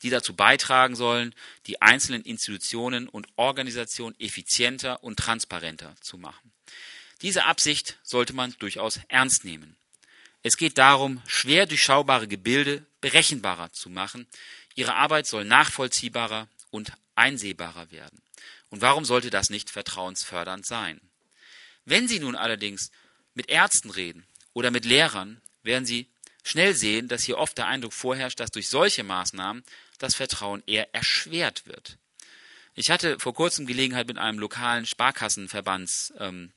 [0.02, 1.34] die dazu beitragen sollen,
[1.68, 6.52] die einzelnen Institutionen und Organisationen effizienter und transparenter zu machen.
[7.22, 9.76] Diese Absicht sollte man durchaus ernst nehmen.
[10.42, 14.26] Es geht darum, schwer durchschaubare Gebilde berechenbarer zu machen.
[14.76, 18.22] Ihre Arbeit soll nachvollziehbarer und einsehbarer werden.
[18.70, 21.02] Und warum sollte das nicht vertrauensfördernd sein?
[21.84, 22.92] Wenn Sie nun allerdings
[23.34, 26.08] mit Ärzten reden oder mit Lehrern, werden Sie
[26.44, 29.64] schnell sehen, dass hier oft der Eindruck vorherrscht, dass durch solche Maßnahmen
[29.98, 31.98] das Vertrauen eher erschwert wird.
[32.74, 36.52] Ich hatte vor kurzem Gelegenheit, mit einem lokalen Sparkassenverbandschef ähm,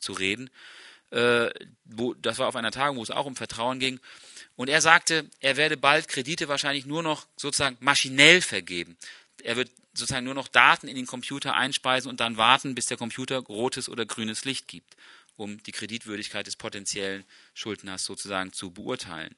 [0.00, 0.50] zu reden.
[1.10, 1.50] Äh,
[1.84, 4.00] wo, das war auf einer Tagung, wo es auch um Vertrauen ging.
[4.56, 8.96] Und er sagte, er werde bald Kredite wahrscheinlich nur noch sozusagen maschinell vergeben.
[9.42, 12.96] Er wird sozusagen nur noch Daten in den Computer einspeisen und dann warten, bis der
[12.96, 14.96] Computer rotes oder grünes Licht gibt
[15.36, 17.24] um die Kreditwürdigkeit des potenziellen
[17.54, 19.34] Schuldners sozusagen zu beurteilen.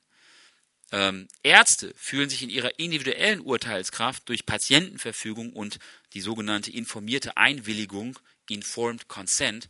[0.92, 5.78] Ähm, Ärzte fühlen sich in ihrer individuellen Urteilskraft durch Patientenverfügung und
[6.12, 8.18] die sogenannte informierte Einwilligung,
[8.48, 9.68] Informed Consent,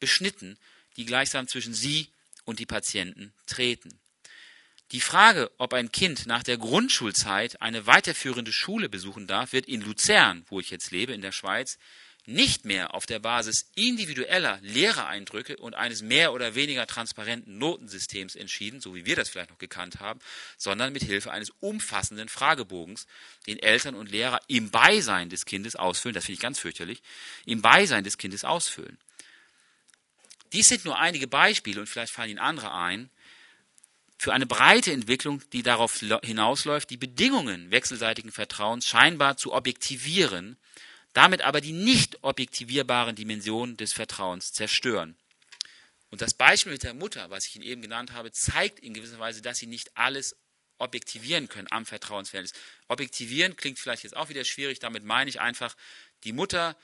[0.00, 0.56] beschnitten,
[0.96, 2.08] die gleichsam zwischen sie
[2.44, 3.98] und die Patienten treten.
[4.92, 9.80] Die Frage, ob ein Kind nach der Grundschulzeit eine weiterführende Schule besuchen darf, wird in
[9.80, 11.78] Luzern, wo ich jetzt lebe, in der Schweiz,
[12.26, 18.80] nicht mehr auf der Basis individueller Lehrereindrücke und eines mehr oder weniger transparenten Notensystems entschieden,
[18.80, 20.20] so wie wir das vielleicht noch gekannt haben,
[20.56, 23.06] sondern mit Hilfe eines umfassenden Fragebogens,
[23.46, 27.02] den Eltern und Lehrer im Beisein des Kindes ausfüllen, das finde ich ganz fürchterlich,
[27.44, 28.98] im Beisein des Kindes ausfüllen.
[30.52, 33.10] Dies sind nur einige Beispiele und vielleicht fallen Ihnen andere ein,
[34.16, 40.56] für eine breite Entwicklung, die darauf hinausläuft, die Bedingungen wechselseitigen Vertrauens scheinbar zu objektivieren
[41.14, 45.16] damit aber die nicht objektivierbaren Dimensionen des Vertrauens zerstören.
[46.10, 49.18] Und das Beispiel mit der Mutter, was ich Ihnen eben genannt habe, zeigt in gewisser
[49.18, 50.36] Weise, dass Sie nicht alles
[50.78, 52.52] objektivieren können am Vertrauensverhältnis.
[52.88, 55.76] Objektivieren klingt vielleicht jetzt auch wieder schwierig, damit meine ich einfach,
[56.24, 56.76] die Mutter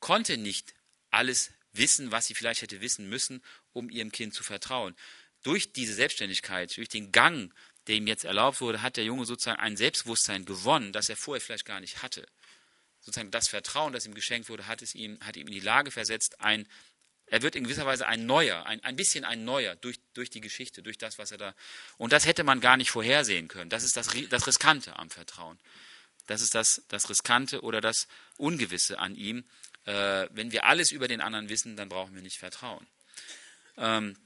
[0.00, 0.74] konnte nicht
[1.10, 4.96] alles wissen, was sie vielleicht hätte wissen müssen, um ihrem Kind zu vertrauen.
[5.44, 7.54] Durch diese Selbstständigkeit, durch den Gang,
[7.86, 11.40] der ihm jetzt erlaubt wurde, hat der Junge sozusagen ein Selbstbewusstsein gewonnen, das er vorher
[11.40, 12.26] vielleicht gar nicht hatte
[13.00, 15.90] sozusagen das Vertrauen, das ihm geschenkt wurde, hat, es ihm, hat ihm in die Lage
[15.90, 16.66] versetzt, ein
[17.26, 20.40] Er wird in gewisser Weise ein neuer, ein, ein bisschen ein neuer durch, durch die
[20.40, 21.54] Geschichte, durch das, was er da.
[21.98, 23.70] Und das hätte man gar nicht vorhersehen können.
[23.70, 25.58] Das ist das, das Riskante am Vertrauen.
[26.26, 29.44] Das ist das, das Riskante oder das Ungewisse an ihm.
[29.84, 32.86] Äh, wenn wir alles über den anderen wissen, dann brauchen wir nicht vertrauen.
[33.76, 34.16] Ähm,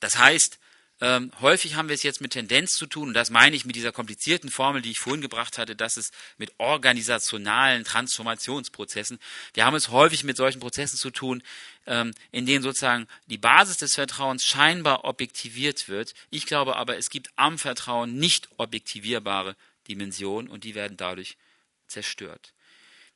[0.00, 0.58] das heißt,
[1.00, 3.76] ähm, häufig haben wir es jetzt mit Tendenz zu tun, und das meine ich mit
[3.76, 9.20] dieser komplizierten Formel, die ich vorhin gebracht hatte, dass es mit organisationalen Transformationsprozessen,
[9.54, 11.42] wir haben es häufig mit solchen Prozessen zu tun,
[11.86, 16.14] ähm, in denen sozusagen die Basis des Vertrauens scheinbar objektiviert wird.
[16.30, 19.54] Ich glaube aber, es gibt am Vertrauen nicht objektivierbare
[19.86, 21.36] Dimensionen und die werden dadurch
[21.86, 22.52] zerstört.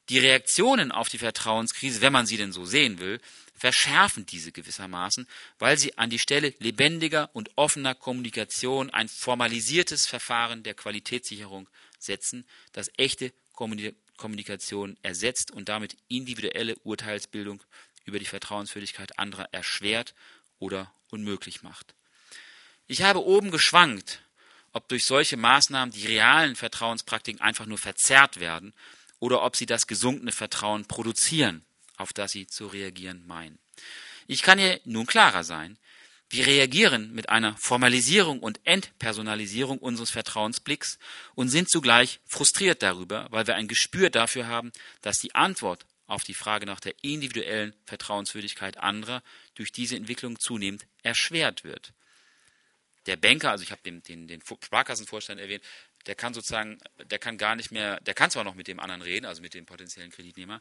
[0.08, 3.20] Die Reaktionen auf die Vertrauenskrise, wenn man sie denn so sehen will,
[3.54, 5.28] verschärfen diese gewissermaßen,
[5.58, 12.44] weil sie an die Stelle lebendiger und offener Kommunikation ein formalisiertes Verfahren der Qualitätssicherung setzen,
[12.72, 17.62] das echte Kommunikation ersetzt und damit individuelle Urteilsbildung
[18.04, 20.14] über die Vertrauenswürdigkeit anderer erschwert
[20.58, 21.94] oder unmöglich macht.
[22.88, 24.22] Ich habe oben geschwankt,
[24.72, 28.74] ob durch solche Maßnahmen die realen Vertrauenspraktiken einfach nur verzerrt werden
[29.22, 31.64] oder ob sie das gesunkene Vertrauen produzieren,
[31.96, 33.60] auf das sie zu reagieren meinen.
[34.26, 35.78] Ich kann hier nun klarer sein.
[36.28, 40.98] Wir reagieren mit einer Formalisierung und Entpersonalisierung unseres Vertrauensblicks
[41.36, 46.24] und sind zugleich frustriert darüber, weil wir ein Gespür dafür haben, dass die Antwort auf
[46.24, 49.22] die Frage nach der individuellen Vertrauenswürdigkeit anderer
[49.54, 51.92] durch diese Entwicklung zunehmend erschwert wird.
[53.06, 55.64] Der Banker, also ich habe den, den, den Sparkassenvorstand erwähnt,
[56.06, 56.78] der kann sozusagen,
[57.10, 59.54] der kann gar nicht mehr, der kann zwar noch mit dem anderen reden, also mit
[59.54, 60.60] dem potenziellen Kreditnehmer,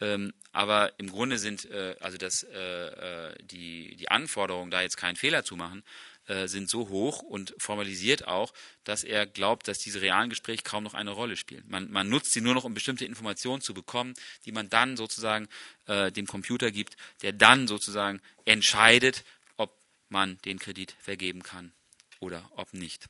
[0.00, 4.96] ähm, aber im Grunde sind äh, also das, äh, äh, die, die Anforderungen, da jetzt
[4.96, 5.82] keinen Fehler zu machen,
[6.30, 8.52] äh, sind so hoch und formalisiert auch,
[8.84, 11.64] dass er glaubt, dass diese realen Gespräche kaum noch eine Rolle spielen.
[11.66, 14.14] Man, man nutzt sie nur noch, um bestimmte Informationen zu bekommen,
[14.44, 15.48] die man dann sozusagen
[15.86, 19.24] äh, dem Computer gibt, der dann sozusagen entscheidet,
[19.56, 19.76] ob
[20.08, 21.72] man den Kredit vergeben kann
[22.20, 23.08] oder ob nicht.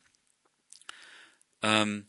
[1.63, 2.07] Ähm,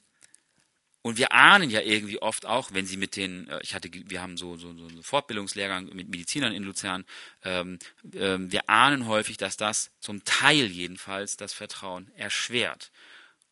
[1.04, 4.22] und wir ahnen ja irgendwie oft auch, wenn sie mit den, äh, ich hatte, wir
[4.22, 7.06] haben so, so, so einen Fortbildungslehrgang mit Medizinern in Luzern,
[7.44, 7.80] ähm,
[8.14, 12.92] ähm, wir ahnen häufig, dass das zum Teil jedenfalls das Vertrauen erschwert.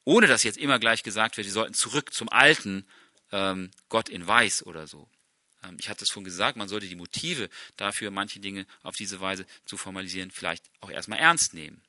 [0.06, 2.86] Ohne dass jetzt immer gleich gesagt wird, wir sollten zurück zum alten
[3.32, 5.08] ähm, Gott in Weiß oder so.
[5.64, 9.22] Ähm, ich hatte es schon gesagt, man sollte die Motive dafür, manche Dinge auf diese
[9.22, 11.82] Weise zu formalisieren, vielleicht auch erstmal ernst nehmen.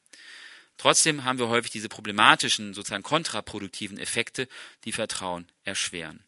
[0.81, 4.49] Trotzdem haben wir häufig diese problematischen, sozusagen kontraproduktiven Effekte,
[4.87, 6.24] die Vertrauen erschweren.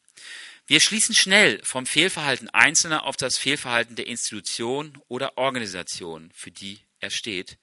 [0.66, 6.80] Wir schließen schnell vom Fehlverhalten Einzelner auf das Fehlverhalten der Institution oder Organisation, für die
[7.00, 7.56] er steht.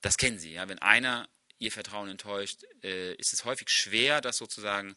[0.00, 0.52] Das kennen Sie.
[0.52, 0.68] Ja?
[0.68, 4.94] Wenn einer Ihr Vertrauen enttäuscht, äh, ist es häufig schwer, das sozusagen,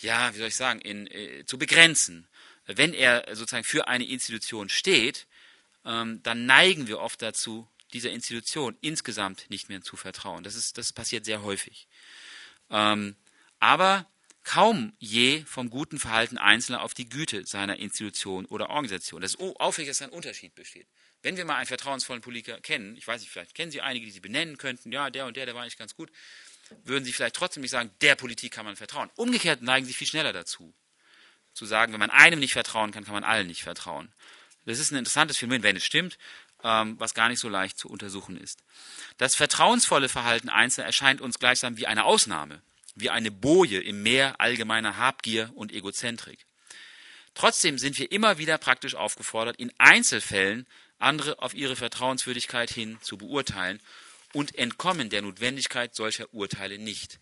[0.00, 2.26] ja, wie soll ich sagen, in, äh, zu begrenzen.
[2.66, 5.28] Wenn er sozusagen für eine Institution steht,
[5.84, 10.44] ähm, dann neigen wir oft dazu, dieser Institution insgesamt nicht mehr zu vertrauen.
[10.44, 11.88] Das, ist, das passiert sehr häufig.
[12.70, 13.16] Ähm,
[13.60, 14.06] aber
[14.44, 19.20] kaum je vom guten Verhalten Einzelner auf die Güte seiner Institution oder Organisation.
[19.20, 20.88] Das ist auffällig, dass ein Unterschied besteht.
[21.22, 24.12] Wenn wir mal einen vertrauensvollen Politiker kennen, ich weiß nicht, vielleicht kennen Sie einige, die
[24.12, 26.10] Sie benennen könnten, ja, der und der, der war eigentlich ganz gut,
[26.84, 29.10] würden Sie vielleicht trotzdem nicht sagen, der Politik kann man vertrauen.
[29.14, 30.74] Umgekehrt neigen Sie viel schneller dazu,
[31.52, 34.12] zu sagen, wenn man einem nicht vertrauen kann, kann man allen nicht vertrauen.
[34.64, 36.18] Das ist ein interessantes Phänomen, wenn es stimmt
[36.62, 38.62] was gar nicht so leicht zu untersuchen ist.
[39.18, 42.62] Das vertrauensvolle Verhalten Einzelner erscheint uns gleichsam wie eine Ausnahme,
[42.94, 46.46] wie eine Boje im Meer allgemeiner Habgier und Egozentrik.
[47.34, 50.66] Trotzdem sind wir immer wieder praktisch aufgefordert, in Einzelfällen
[50.98, 53.80] andere auf ihre Vertrauenswürdigkeit hin zu beurteilen
[54.32, 57.18] und entkommen der Notwendigkeit solcher Urteile nicht.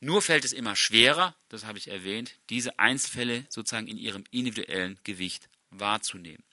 [0.00, 4.98] Nur fällt es immer schwerer, das habe ich erwähnt, diese Einzelfälle sozusagen in ihrem individuellen
[5.02, 6.44] Gewicht wahrzunehmen.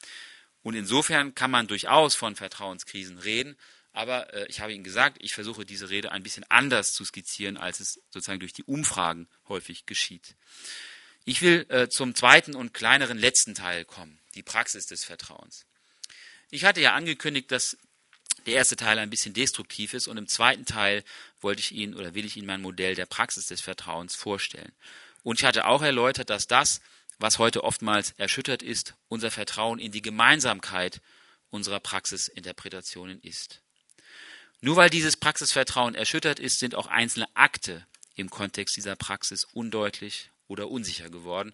[0.63, 3.57] Und insofern kann man durchaus von Vertrauenskrisen reden.
[3.93, 7.57] Aber äh, ich habe Ihnen gesagt, ich versuche diese Rede ein bisschen anders zu skizzieren,
[7.57, 10.35] als es sozusagen durch die Umfragen häufig geschieht.
[11.25, 15.65] Ich will äh, zum zweiten und kleineren letzten Teil kommen, die Praxis des Vertrauens.
[16.49, 17.77] Ich hatte ja angekündigt, dass
[18.45, 21.03] der erste Teil ein bisschen destruktiv ist und im zweiten Teil
[21.41, 24.71] wollte ich Ihnen oder will ich Ihnen mein Modell der Praxis des Vertrauens vorstellen.
[25.23, 26.81] Und ich hatte auch erläutert, dass das,
[27.21, 31.01] was heute oftmals erschüttert ist, unser Vertrauen in die Gemeinsamkeit
[31.49, 33.61] unserer Praxisinterpretationen ist.
[34.61, 40.29] Nur weil dieses Praxisvertrauen erschüttert ist, sind auch einzelne Akte im Kontext dieser Praxis undeutlich
[40.47, 41.53] oder unsicher geworden.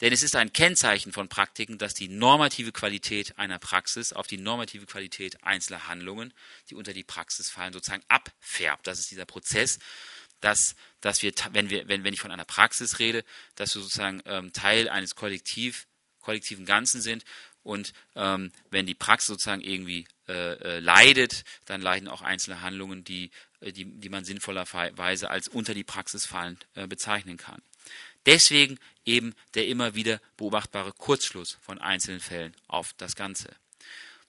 [0.00, 4.38] Denn es ist ein Kennzeichen von Praktiken, dass die normative Qualität einer Praxis auf die
[4.38, 6.32] normative Qualität einzelner Handlungen,
[6.70, 8.86] die unter die Praxis fallen, sozusagen abfärbt.
[8.86, 9.80] Das ist dieser Prozess,
[10.40, 13.24] dass, dass wir, wenn wir, wenn, wenn ich von einer Praxis rede,
[13.54, 15.86] dass wir sozusagen ähm, Teil eines Kollektiv,
[16.20, 17.24] kollektiven Ganzen sind
[17.62, 23.04] und ähm, wenn die Praxis sozusagen irgendwie äh, äh, leidet, dann leiden auch einzelne Handlungen,
[23.04, 23.30] die,
[23.60, 27.62] äh, die, die man sinnvollerweise als unter die Praxis fallend äh, bezeichnen kann.
[28.26, 33.54] Deswegen eben der immer wieder beobachtbare Kurzschluss von einzelnen Fällen auf das Ganze.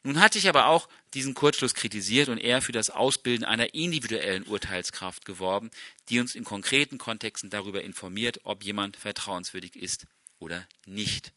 [0.03, 4.43] Nun hatte ich aber auch diesen Kurzschluss kritisiert und eher für das Ausbilden einer individuellen
[4.43, 5.71] Urteilskraft geworben,
[6.07, 10.07] die uns in konkreten Kontexten darüber informiert, ob jemand vertrauenswürdig ist
[10.39, 11.33] oder nicht.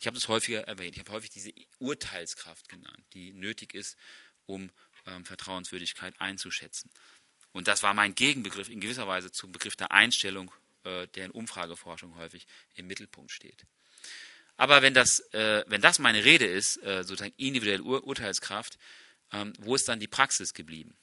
[0.00, 0.96] Ich habe das häufiger erwähnt.
[0.96, 3.96] Ich habe häufig diese Urteilskraft genannt, die nötig ist,
[4.46, 4.70] um
[5.06, 6.90] ähm, Vertrauenswürdigkeit einzuschätzen.
[7.52, 10.52] Und das war mein Gegenbegriff in gewisser Weise zum Begriff der Einstellung,
[10.84, 13.64] äh, der in Umfrageforschung häufig im Mittelpunkt steht.
[14.56, 18.78] Aber wenn das, äh, wenn das meine Rede ist, äh, sozusagen individuelle Ur Urteilskraft,
[19.32, 20.96] ähm, wo ist dann die Praxis geblieben?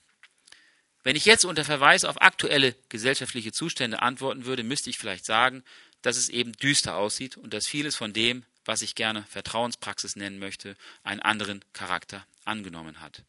[1.03, 5.63] Wenn ich jetzt unter Verweis auf aktuelle gesellschaftliche Zustände antworten würde, müsste ich vielleicht sagen,
[6.01, 10.39] dass es eben düster aussieht und dass vieles von dem, was ich gerne Vertrauenspraxis nennen
[10.39, 13.23] möchte, einen anderen Charakter angenommen hat.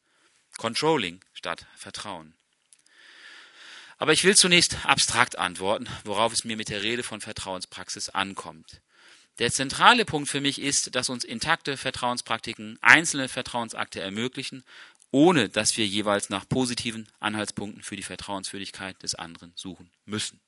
[0.58, 2.34] Controlling statt Vertrauen.
[3.96, 8.80] Aber ich will zunächst abstrakt antworten, worauf es mir mit der Rede von Vertrauenspraxis ankommt.
[9.38, 14.62] Der zentrale Punkt für mich ist, dass uns intakte Vertrauenspraktiken einzelne Vertrauensakte ermöglichen,
[15.10, 20.40] ohne dass wir jeweils nach positiven Anhaltspunkten für die Vertrauenswürdigkeit des anderen suchen müssen.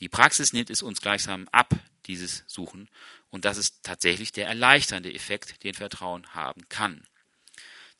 [0.00, 1.74] Die Praxis nimmt es uns gleichsam ab,
[2.06, 2.88] dieses Suchen,
[3.30, 7.06] und das ist tatsächlich der erleichternde Effekt, den Vertrauen haben kann.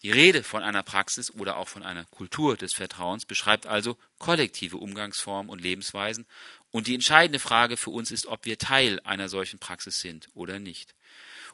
[0.02, 4.78] Die Rede von einer Praxis oder auch von einer Kultur des Vertrauens beschreibt also kollektive
[4.78, 6.26] Umgangsformen und Lebensweisen
[6.70, 10.58] und die entscheidende Frage für uns ist, ob wir Teil einer solchen Praxis sind oder
[10.58, 10.94] nicht.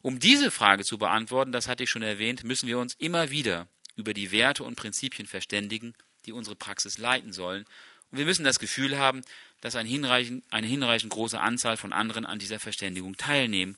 [0.03, 3.67] Um diese Frage zu beantworten, das hatte ich schon erwähnt, müssen wir uns immer wieder
[3.97, 5.95] über die Werte und Prinzipien verständigen,
[6.27, 7.65] die unsere Praxis leiten sollen.
[8.11, 9.23] Und wir müssen das Gefühl haben,
[9.63, 13.77] dass eine hinreichend, eine hinreichend große Anzahl von anderen an dieser Verständigung teilnehmen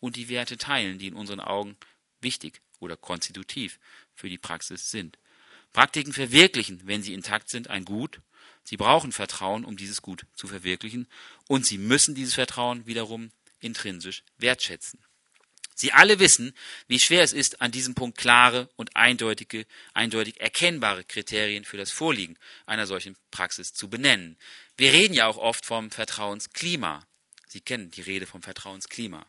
[0.00, 1.76] und die Werte teilen, die in unseren Augen
[2.20, 3.78] wichtig oder konstitutiv
[4.14, 5.18] für die Praxis sind.
[5.72, 8.20] Praktiken verwirklichen, wenn sie intakt sind, ein Gut
[8.68, 11.08] Sie brauchen Vertrauen, um dieses Gut zu verwirklichen,
[11.46, 15.02] und sie müssen dieses Vertrauen wiederum intrinsisch wertschätzen.
[15.74, 16.52] Sie alle wissen,
[16.86, 19.64] wie schwer es ist, an diesem Punkt klare und eindeutige,
[19.94, 24.36] eindeutig erkennbare Kriterien für das Vorliegen einer solchen Praxis zu benennen.
[24.76, 27.06] Wir reden ja auch oft vom Vertrauensklima.
[27.46, 29.24] Sie kennen die Rede vom Vertrauensklima.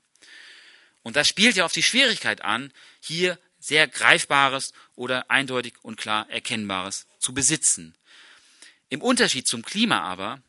[1.02, 6.30] Und das spielt ja auf die Schwierigkeit an, hier sehr Greifbares oder eindeutig und klar
[6.30, 7.96] Erkennbares zu besitzen.
[8.90, 10.42] Im Unterschied zum Klima aber,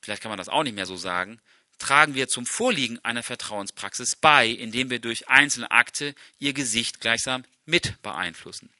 [0.00, 1.40] vielleicht kann man das auch nicht mehr so sagen,
[1.78, 7.44] tragen wir zum Vorliegen einer Vertrauenspraxis bei, indem wir durch einzelne Akte ihr Gesicht gleichsam
[7.66, 8.70] mit beeinflussen.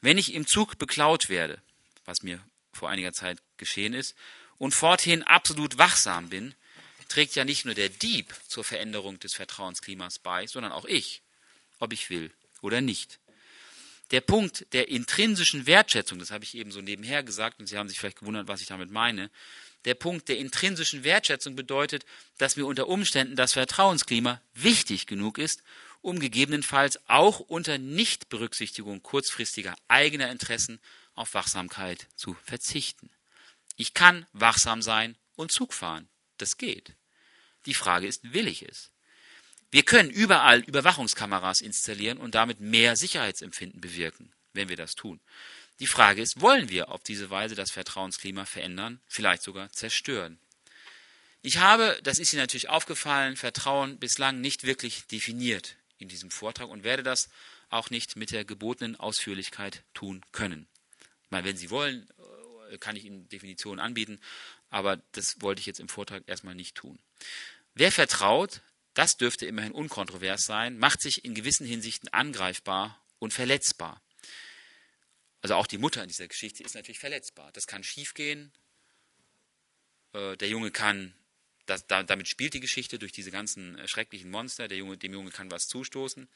[0.00, 1.60] Wenn ich im Zug beklaut werde,
[2.06, 4.14] was mir vor einiger Zeit geschehen ist,
[4.58, 6.54] und forthin absolut wachsam bin,
[7.08, 11.22] trägt ja nicht nur der Dieb zur Veränderung des Vertrauensklimas bei, sondern auch ich,
[11.78, 13.19] ob ich will oder nicht.
[14.10, 17.88] Der Punkt der intrinsischen Wertschätzung, das habe ich eben so nebenher gesagt, und Sie haben
[17.88, 19.30] sich vielleicht gewundert, was ich damit meine.
[19.84, 22.04] Der Punkt der intrinsischen Wertschätzung bedeutet,
[22.36, 25.62] dass mir unter Umständen das Vertrauensklima wichtig genug ist,
[26.02, 30.80] um gegebenenfalls auch unter Nichtberücksichtigung kurzfristiger eigener Interessen
[31.14, 33.10] auf Wachsamkeit zu verzichten.
[33.76, 36.08] Ich kann wachsam sein und Zug fahren.
[36.36, 36.94] Das geht.
[37.66, 38.90] Die Frage ist, will ich es?
[39.70, 45.20] Wir können überall Überwachungskameras installieren und damit mehr Sicherheitsempfinden bewirken, wenn wir das tun.
[45.78, 50.38] Die Frage ist, wollen wir auf diese Weise das Vertrauensklima verändern, vielleicht sogar zerstören?
[51.42, 56.68] Ich habe, das ist Ihnen natürlich aufgefallen, Vertrauen bislang nicht wirklich definiert in diesem Vortrag
[56.68, 57.30] und werde das
[57.70, 60.66] auch nicht mit der gebotenen Ausführlichkeit tun können.
[61.30, 62.08] Meine, wenn Sie wollen,
[62.70, 64.20] äh, kann ich Ihnen Definitionen anbieten,
[64.68, 66.98] aber das wollte ich jetzt im Vortrag erstmal nicht tun.
[67.74, 68.60] Wer vertraut,
[69.00, 74.02] das dürfte immerhin unkontrovers sein, macht sich in gewissen Hinsichten angreifbar und verletzbar.
[75.40, 77.50] Also auch die Mutter in dieser Geschichte ist natürlich verletzbar.
[77.52, 78.52] Das kann schiefgehen.
[80.12, 81.14] Äh, der Junge kann,
[81.64, 84.68] das, damit spielt die Geschichte durch diese ganzen äh, schrecklichen Monster.
[84.68, 86.28] Der Junge, dem Junge kann was zustoßen.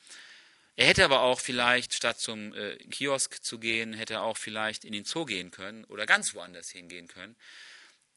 [0.76, 4.86] Er hätte aber auch vielleicht, statt zum äh, Kiosk zu gehen, hätte er auch vielleicht
[4.86, 7.36] in den Zoo gehen können oder ganz woanders hingehen können.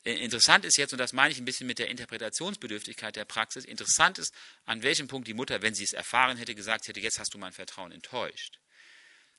[0.07, 3.65] Äh, interessant ist jetzt, und das meine ich ein bisschen mit der Interpretationsbedürftigkeit der Praxis,
[3.65, 4.33] interessant ist,
[4.65, 7.37] an welchem Punkt die Mutter, wenn sie es erfahren hätte, gesagt hätte, jetzt hast du
[7.37, 8.59] mein Vertrauen enttäuscht.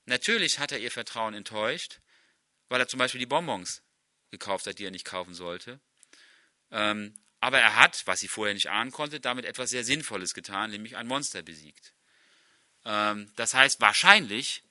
[0.05, 2.01] Natürlich hat er ihr Vertrauen enttäuscht,
[2.69, 3.83] weil er zum Beispiel die Bonbons
[4.31, 5.81] gekauft hat, die er nicht kaufen sollte.
[6.71, 10.71] Ähm, aber er hat, was sie vorher nicht ahnen konnte, damit etwas sehr Sinnvolles getan,
[10.71, 11.95] nämlich ein Monster besiegt.
[12.85, 14.65] Ähm, das heißt, wahrscheinlich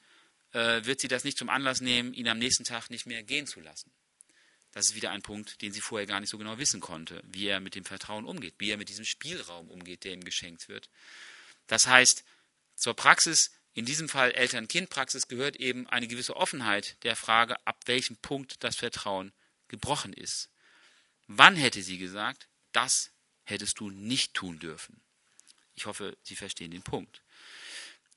[0.52, 3.48] äh, wird sie das nicht zum Anlass nehmen, ihn am nächsten Tag nicht mehr gehen
[3.48, 3.91] zu lassen.
[4.78, 7.47] Das ist wieder ein Punkt, den sie vorher gar nicht so genau wissen konnte, wie
[7.47, 10.88] er mit dem Vertrauen umgeht, wie er mit diesem Spielraum umgeht, der ihm geschenkt wird.
[11.65, 12.23] Das heißt,
[12.75, 18.17] zur Praxis in diesem Fall Eltern-Kind-Praxis gehört eben eine gewisse Offenheit der Frage, ab welchem
[18.17, 19.34] Punkt das Vertrauen
[19.67, 20.51] gebrochen ist.
[21.25, 23.09] Wann hätte sie gesagt, das
[23.45, 25.01] hättest du nicht tun dürfen?
[25.73, 27.23] Ich hoffe, Sie verstehen den Punkt.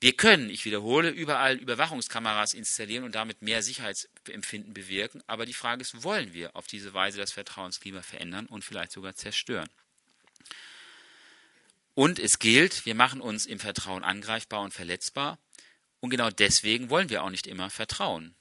[0.01, 5.82] Wir können, ich wiederhole, überall Überwachungskameras installieren und damit mehr Sicherheitsempfinden bewirken, aber die Frage
[5.82, 9.68] ist, wollen wir auf diese Weise das Vertrauensklima verändern und vielleicht sogar zerstören?
[11.94, 15.38] Und es gilt, wir machen uns im Vertrauen angreifbar und verletzbar,
[16.01, 18.34] und genau deswegen wollen wir auch nicht immer vertrauen.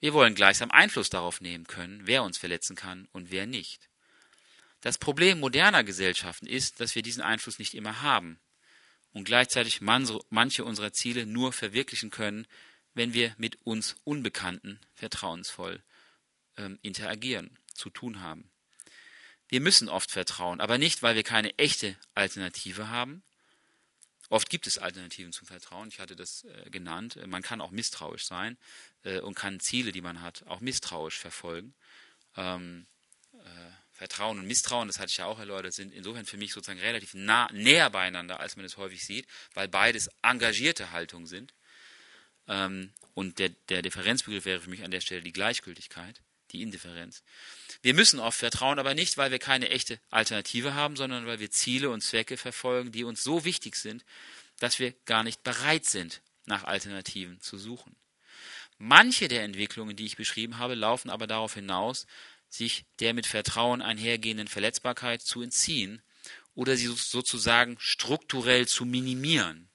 [0.00, 3.90] Wir wollen gleichsam Einfluss darauf nehmen können, wer uns verletzen kann und wer nicht.
[4.80, 8.40] Das Problem moderner Gesellschaften ist, dass wir diesen Einfluss nicht immer haben
[9.12, 12.46] und gleichzeitig manche unserer Ziele nur verwirklichen können,
[12.94, 15.82] wenn wir mit uns Unbekannten vertrauensvoll
[16.56, 18.50] ähm, interagieren, zu tun haben.
[19.48, 23.22] Wir müssen oft vertrauen, aber nicht, weil wir keine echte Alternative haben.
[24.28, 25.88] Oft gibt es Alternativen zum Vertrauen.
[25.88, 27.18] Ich hatte das äh, genannt.
[27.26, 28.56] Man kann auch misstrauisch sein
[29.02, 31.74] äh, und kann Ziele, die man hat, auch misstrauisch verfolgen.
[32.36, 32.86] Ähm,
[33.32, 36.80] äh, Vertrauen und Misstrauen, das hatte ich ja auch erläutert, sind insofern für mich sozusagen
[36.80, 41.52] relativ nah, näher beieinander, als man es häufig sieht, weil beides engagierte Haltungen sind.
[42.48, 47.22] Ähm, und der, der Differenzbegriff wäre für mich an der Stelle die Gleichgültigkeit, die Indifferenz.
[47.82, 51.50] Wir müssen oft vertrauen, aber nicht, weil wir keine echte Alternative haben, sondern weil wir
[51.50, 54.06] Ziele und Zwecke verfolgen, die uns so wichtig sind,
[54.60, 57.94] dass wir gar nicht bereit sind, nach Alternativen zu suchen.
[58.82, 62.06] Manche der Entwicklungen, die ich beschrieben habe, laufen aber darauf hinaus,
[62.50, 66.02] sich der mit Vertrauen einhergehenden Verletzbarkeit zu entziehen
[66.54, 69.70] oder sie sozusagen strukturell zu minimieren.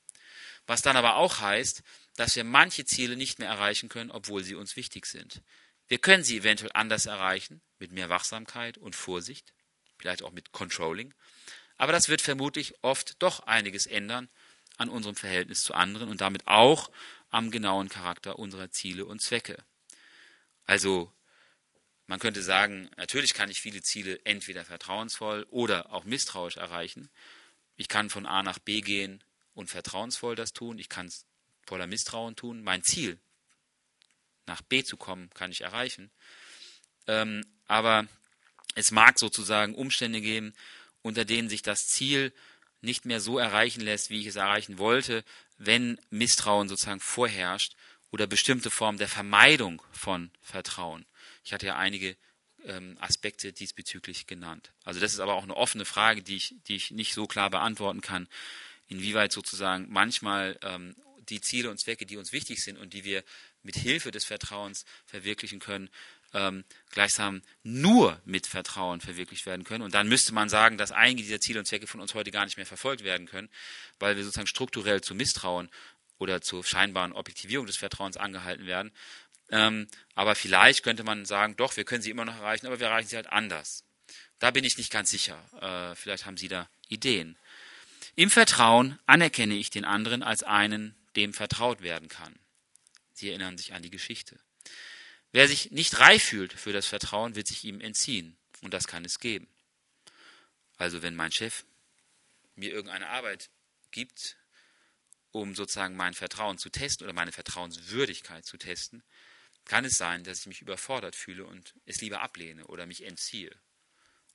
[0.67, 1.81] Was dann aber auch heißt,
[2.15, 5.41] dass wir manche Ziele nicht mehr erreichen können, obwohl sie uns wichtig sind.
[5.87, 9.53] Wir können sie eventuell anders erreichen, mit mehr Wachsamkeit und Vorsicht,
[9.97, 11.13] vielleicht auch mit Controlling,
[11.77, 14.29] aber das wird vermutlich oft doch einiges ändern
[14.77, 16.89] an unserem Verhältnis zu anderen und damit auch
[17.29, 19.57] am genauen Charakter unserer Ziele und Zwecke.
[20.65, 21.11] Also
[22.07, 27.09] man könnte sagen, natürlich kann ich viele Ziele entweder vertrauensvoll oder auch misstrauisch erreichen.
[27.77, 30.77] Ich kann von A nach B gehen und vertrauensvoll das tun.
[30.77, 31.25] Ich kann es
[31.65, 32.63] voller Misstrauen tun.
[32.63, 33.19] Mein Ziel,
[34.45, 36.11] nach B zu kommen, kann ich erreichen.
[37.07, 38.07] Ähm, aber
[38.75, 40.53] es mag sozusagen Umstände geben,
[41.01, 42.33] unter denen sich das Ziel
[42.81, 45.23] nicht mehr so erreichen lässt, wie ich es erreichen wollte,
[45.57, 47.75] wenn Misstrauen sozusagen vorherrscht
[48.11, 51.05] oder bestimmte Formen der Vermeidung von Vertrauen.
[51.45, 52.17] Ich hatte ja einige
[52.65, 54.73] ähm, Aspekte diesbezüglich genannt.
[54.83, 57.49] Also das ist aber auch eine offene Frage, die ich, die ich nicht so klar
[57.49, 58.27] beantworten kann,
[58.87, 60.95] inwieweit sozusagen manchmal ähm,
[61.29, 63.23] die Ziele und Zwecke, die uns wichtig sind und die wir
[63.63, 65.89] mit Hilfe des Vertrauens verwirklichen können,
[66.33, 69.83] ähm, gleichsam nur mit Vertrauen verwirklicht werden können.
[69.83, 72.45] Und dann müsste man sagen, dass einige dieser Ziele und Zwecke von uns heute gar
[72.45, 73.49] nicht mehr verfolgt werden können,
[73.99, 75.69] weil wir sozusagen strukturell zu Misstrauen
[76.17, 78.91] oder zur scheinbaren Objektivierung des Vertrauens angehalten werden,
[79.49, 82.87] ähm, aber vielleicht könnte man sagen, doch, wir können sie immer noch erreichen, aber wir
[82.87, 83.83] erreichen sie halt anders.
[84.39, 85.37] Da bin ich nicht ganz sicher.
[85.61, 87.37] Äh, vielleicht haben Sie da Ideen.
[88.15, 92.37] Im Vertrauen anerkenne ich den anderen als einen, dem vertraut werden kann.
[93.13, 94.39] Sie erinnern sich an die Geschichte.
[95.31, 98.37] Wer sich nicht reif fühlt für das Vertrauen, wird sich ihm entziehen.
[98.61, 99.47] Und das kann es geben.
[100.77, 101.65] Also wenn mein Chef
[102.55, 103.49] mir irgendeine Arbeit
[103.91, 104.37] gibt,
[105.31, 109.03] um sozusagen mein Vertrauen zu testen oder meine Vertrauenswürdigkeit zu testen,
[109.65, 113.55] kann es sein, dass ich mich überfordert fühle und es lieber ablehne oder mich entziehe.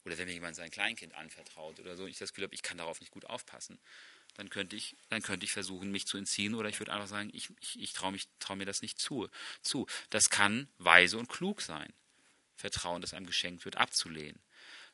[0.04, 2.78] Oder wenn mir jemand sein Kleinkind anvertraut oder so, ich das Gefühl habe, ich kann
[2.78, 3.78] darauf nicht gut aufpassen,
[4.34, 7.30] dann könnte ich, dann könnte ich versuchen, mich zu entziehen oder ich würde einfach sagen,
[7.32, 9.28] ich, ich, ich traue trau mir das nicht zu,
[9.62, 9.86] zu.
[10.08, 11.92] Das kann weise und klug sein,
[12.56, 14.40] Vertrauen, das einem geschenkt wird, abzulehnen.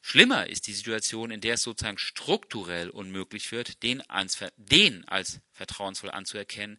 [0.02, 5.40] Schlimmer ist die Situation, in der es sozusagen strukturell unmöglich wird, den als, den als
[5.52, 6.78] vertrauensvoll anzuerkennen,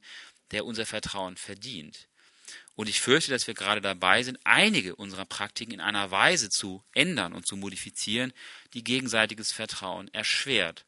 [0.52, 2.07] der unser Vertrauen verdient.
[2.78, 6.84] Und ich fürchte, dass wir gerade dabei sind, einige unserer Praktiken in einer Weise zu
[6.94, 8.32] ändern und zu modifizieren,
[8.76, 10.86] die gegenseitiges Vertrauen erschwert.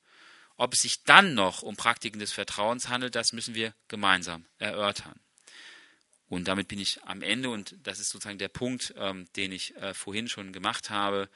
[0.56, 5.20] Ob es sich dann noch um Praktiken des Vertrauens handelt, das müssen wir gemeinsam erörtern.
[6.28, 9.76] Und damit bin ich am Ende, und das ist sozusagen der Punkt, ähm, den ich
[9.78, 11.28] äh, vorhin schon gemacht habe.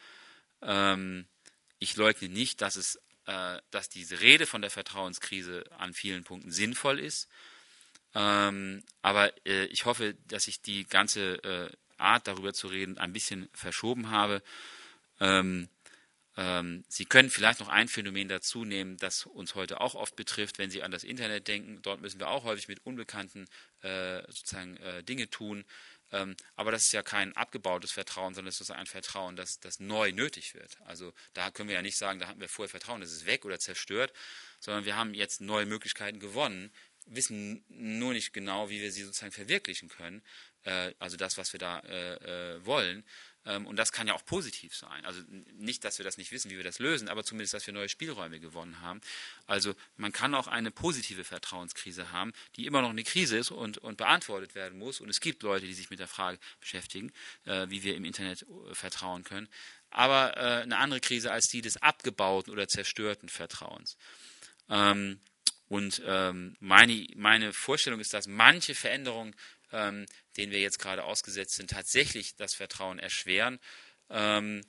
[0.62, 1.26] Ähm,
[1.80, 6.52] ich leugne nicht, dass, es, äh, dass diese Rede von der Vertrauenskrise an vielen Punkten
[6.52, 7.28] sinnvoll ist.
[8.16, 13.14] Ähm, aber äh, ich hoffe, dass ich die ganze äh, Art, darüber zu reden, ein
[13.14, 14.42] bisschen verschoben habe.
[15.20, 15.70] Ähm,
[16.36, 20.58] ähm, Sie können vielleicht noch ein Phänomen dazu nehmen, das uns heute auch oft betrifft,
[20.58, 21.82] wenn Sie an das Internet denken.
[21.82, 23.48] Dort müssen wir auch häufig mit unbekannten
[23.82, 25.64] äh, sozusagen äh, Dinge tun.
[26.12, 29.80] Ähm, aber das ist ja kein abgebautes Vertrauen, sondern es ist ein Vertrauen, das, das
[29.80, 30.78] neu nötig wird.
[30.86, 33.46] Also da können wir ja nicht sagen, da hatten wir vorher Vertrauen, das ist weg
[33.46, 34.14] oder zerstört,
[34.60, 36.72] sondern wir haben jetzt neue Möglichkeiten gewonnen,
[37.08, 40.22] wissen nur nicht genau, wie wir sie sozusagen verwirklichen können.
[40.64, 43.04] Äh, also das, was wir da äh, äh, wollen.
[43.46, 45.06] Ähm, und das kann ja auch positiv sein.
[45.06, 45.22] Also
[45.54, 47.90] nicht, dass wir das nicht wissen, wie wir das lösen, aber zumindest, dass wir neue
[47.90, 49.02] Spielräume gewonnen haben.
[49.48, 53.78] Also man kann auch eine positive Vertrauenskrise haben, die immer noch eine Krise ist und,
[53.78, 55.02] und beantwortet werden muss.
[55.02, 57.12] Und es gibt Leute, die sich mit der Frage beschäftigen,
[57.46, 59.50] äh, wie wir im Internet äh, vertrauen können.
[59.90, 63.98] Aber äh, eine andere Krise als die des abgebauten oder zerstörten Vertrauens.
[64.70, 65.20] Ähm,
[65.74, 69.36] und ähm, meine, meine Vorstellung ist, dass manche Veränderungen
[69.74, 70.06] ähm,
[70.38, 73.60] denen wir jetzt gerade ausgesetzt sind, tatsächlich das Vertrauen erschweren,
[74.10, 74.62] ähm,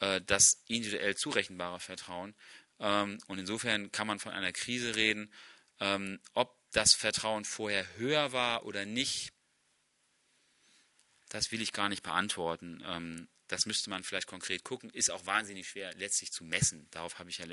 [0.00, 2.34] äh, das individuell zurechenbare Vertrauen.
[2.78, 5.32] Ähm, und insofern kann man von einer Krise reden.
[5.80, 9.32] Ähm, ob das Vertrauen vorher höher war oder nicht,
[11.30, 12.82] das will ich gar nicht beantworten.
[13.52, 14.88] Das müsste man vielleicht konkret gucken.
[14.94, 16.88] Ist auch wahnsinnig schwer letztlich zu messen.
[16.90, 17.44] Darauf habe ich ja,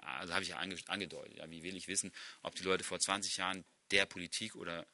[0.00, 1.36] also habe ich ja angedeutet.
[1.36, 4.86] Ja, wie will ich wissen, ob die Leute vor 20 Jahren der Politik oder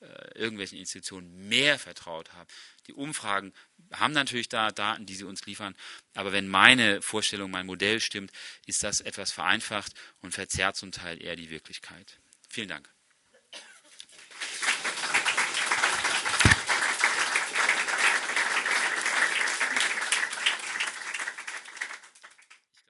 [0.00, 2.48] äh, irgendwelchen Institutionen mehr vertraut haben.
[2.86, 3.52] Die Umfragen
[3.92, 5.76] haben natürlich da Daten, die sie uns liefern,
[6.14, 8.32] aber wenn meine Vorstellung, mein Modell stimmt,
[8.64, 12.18] ist das etwas vereinfacht und verzerrt zum Teil eher die Wirklichkeit.
[12.48, 12.93] Vielen Dank.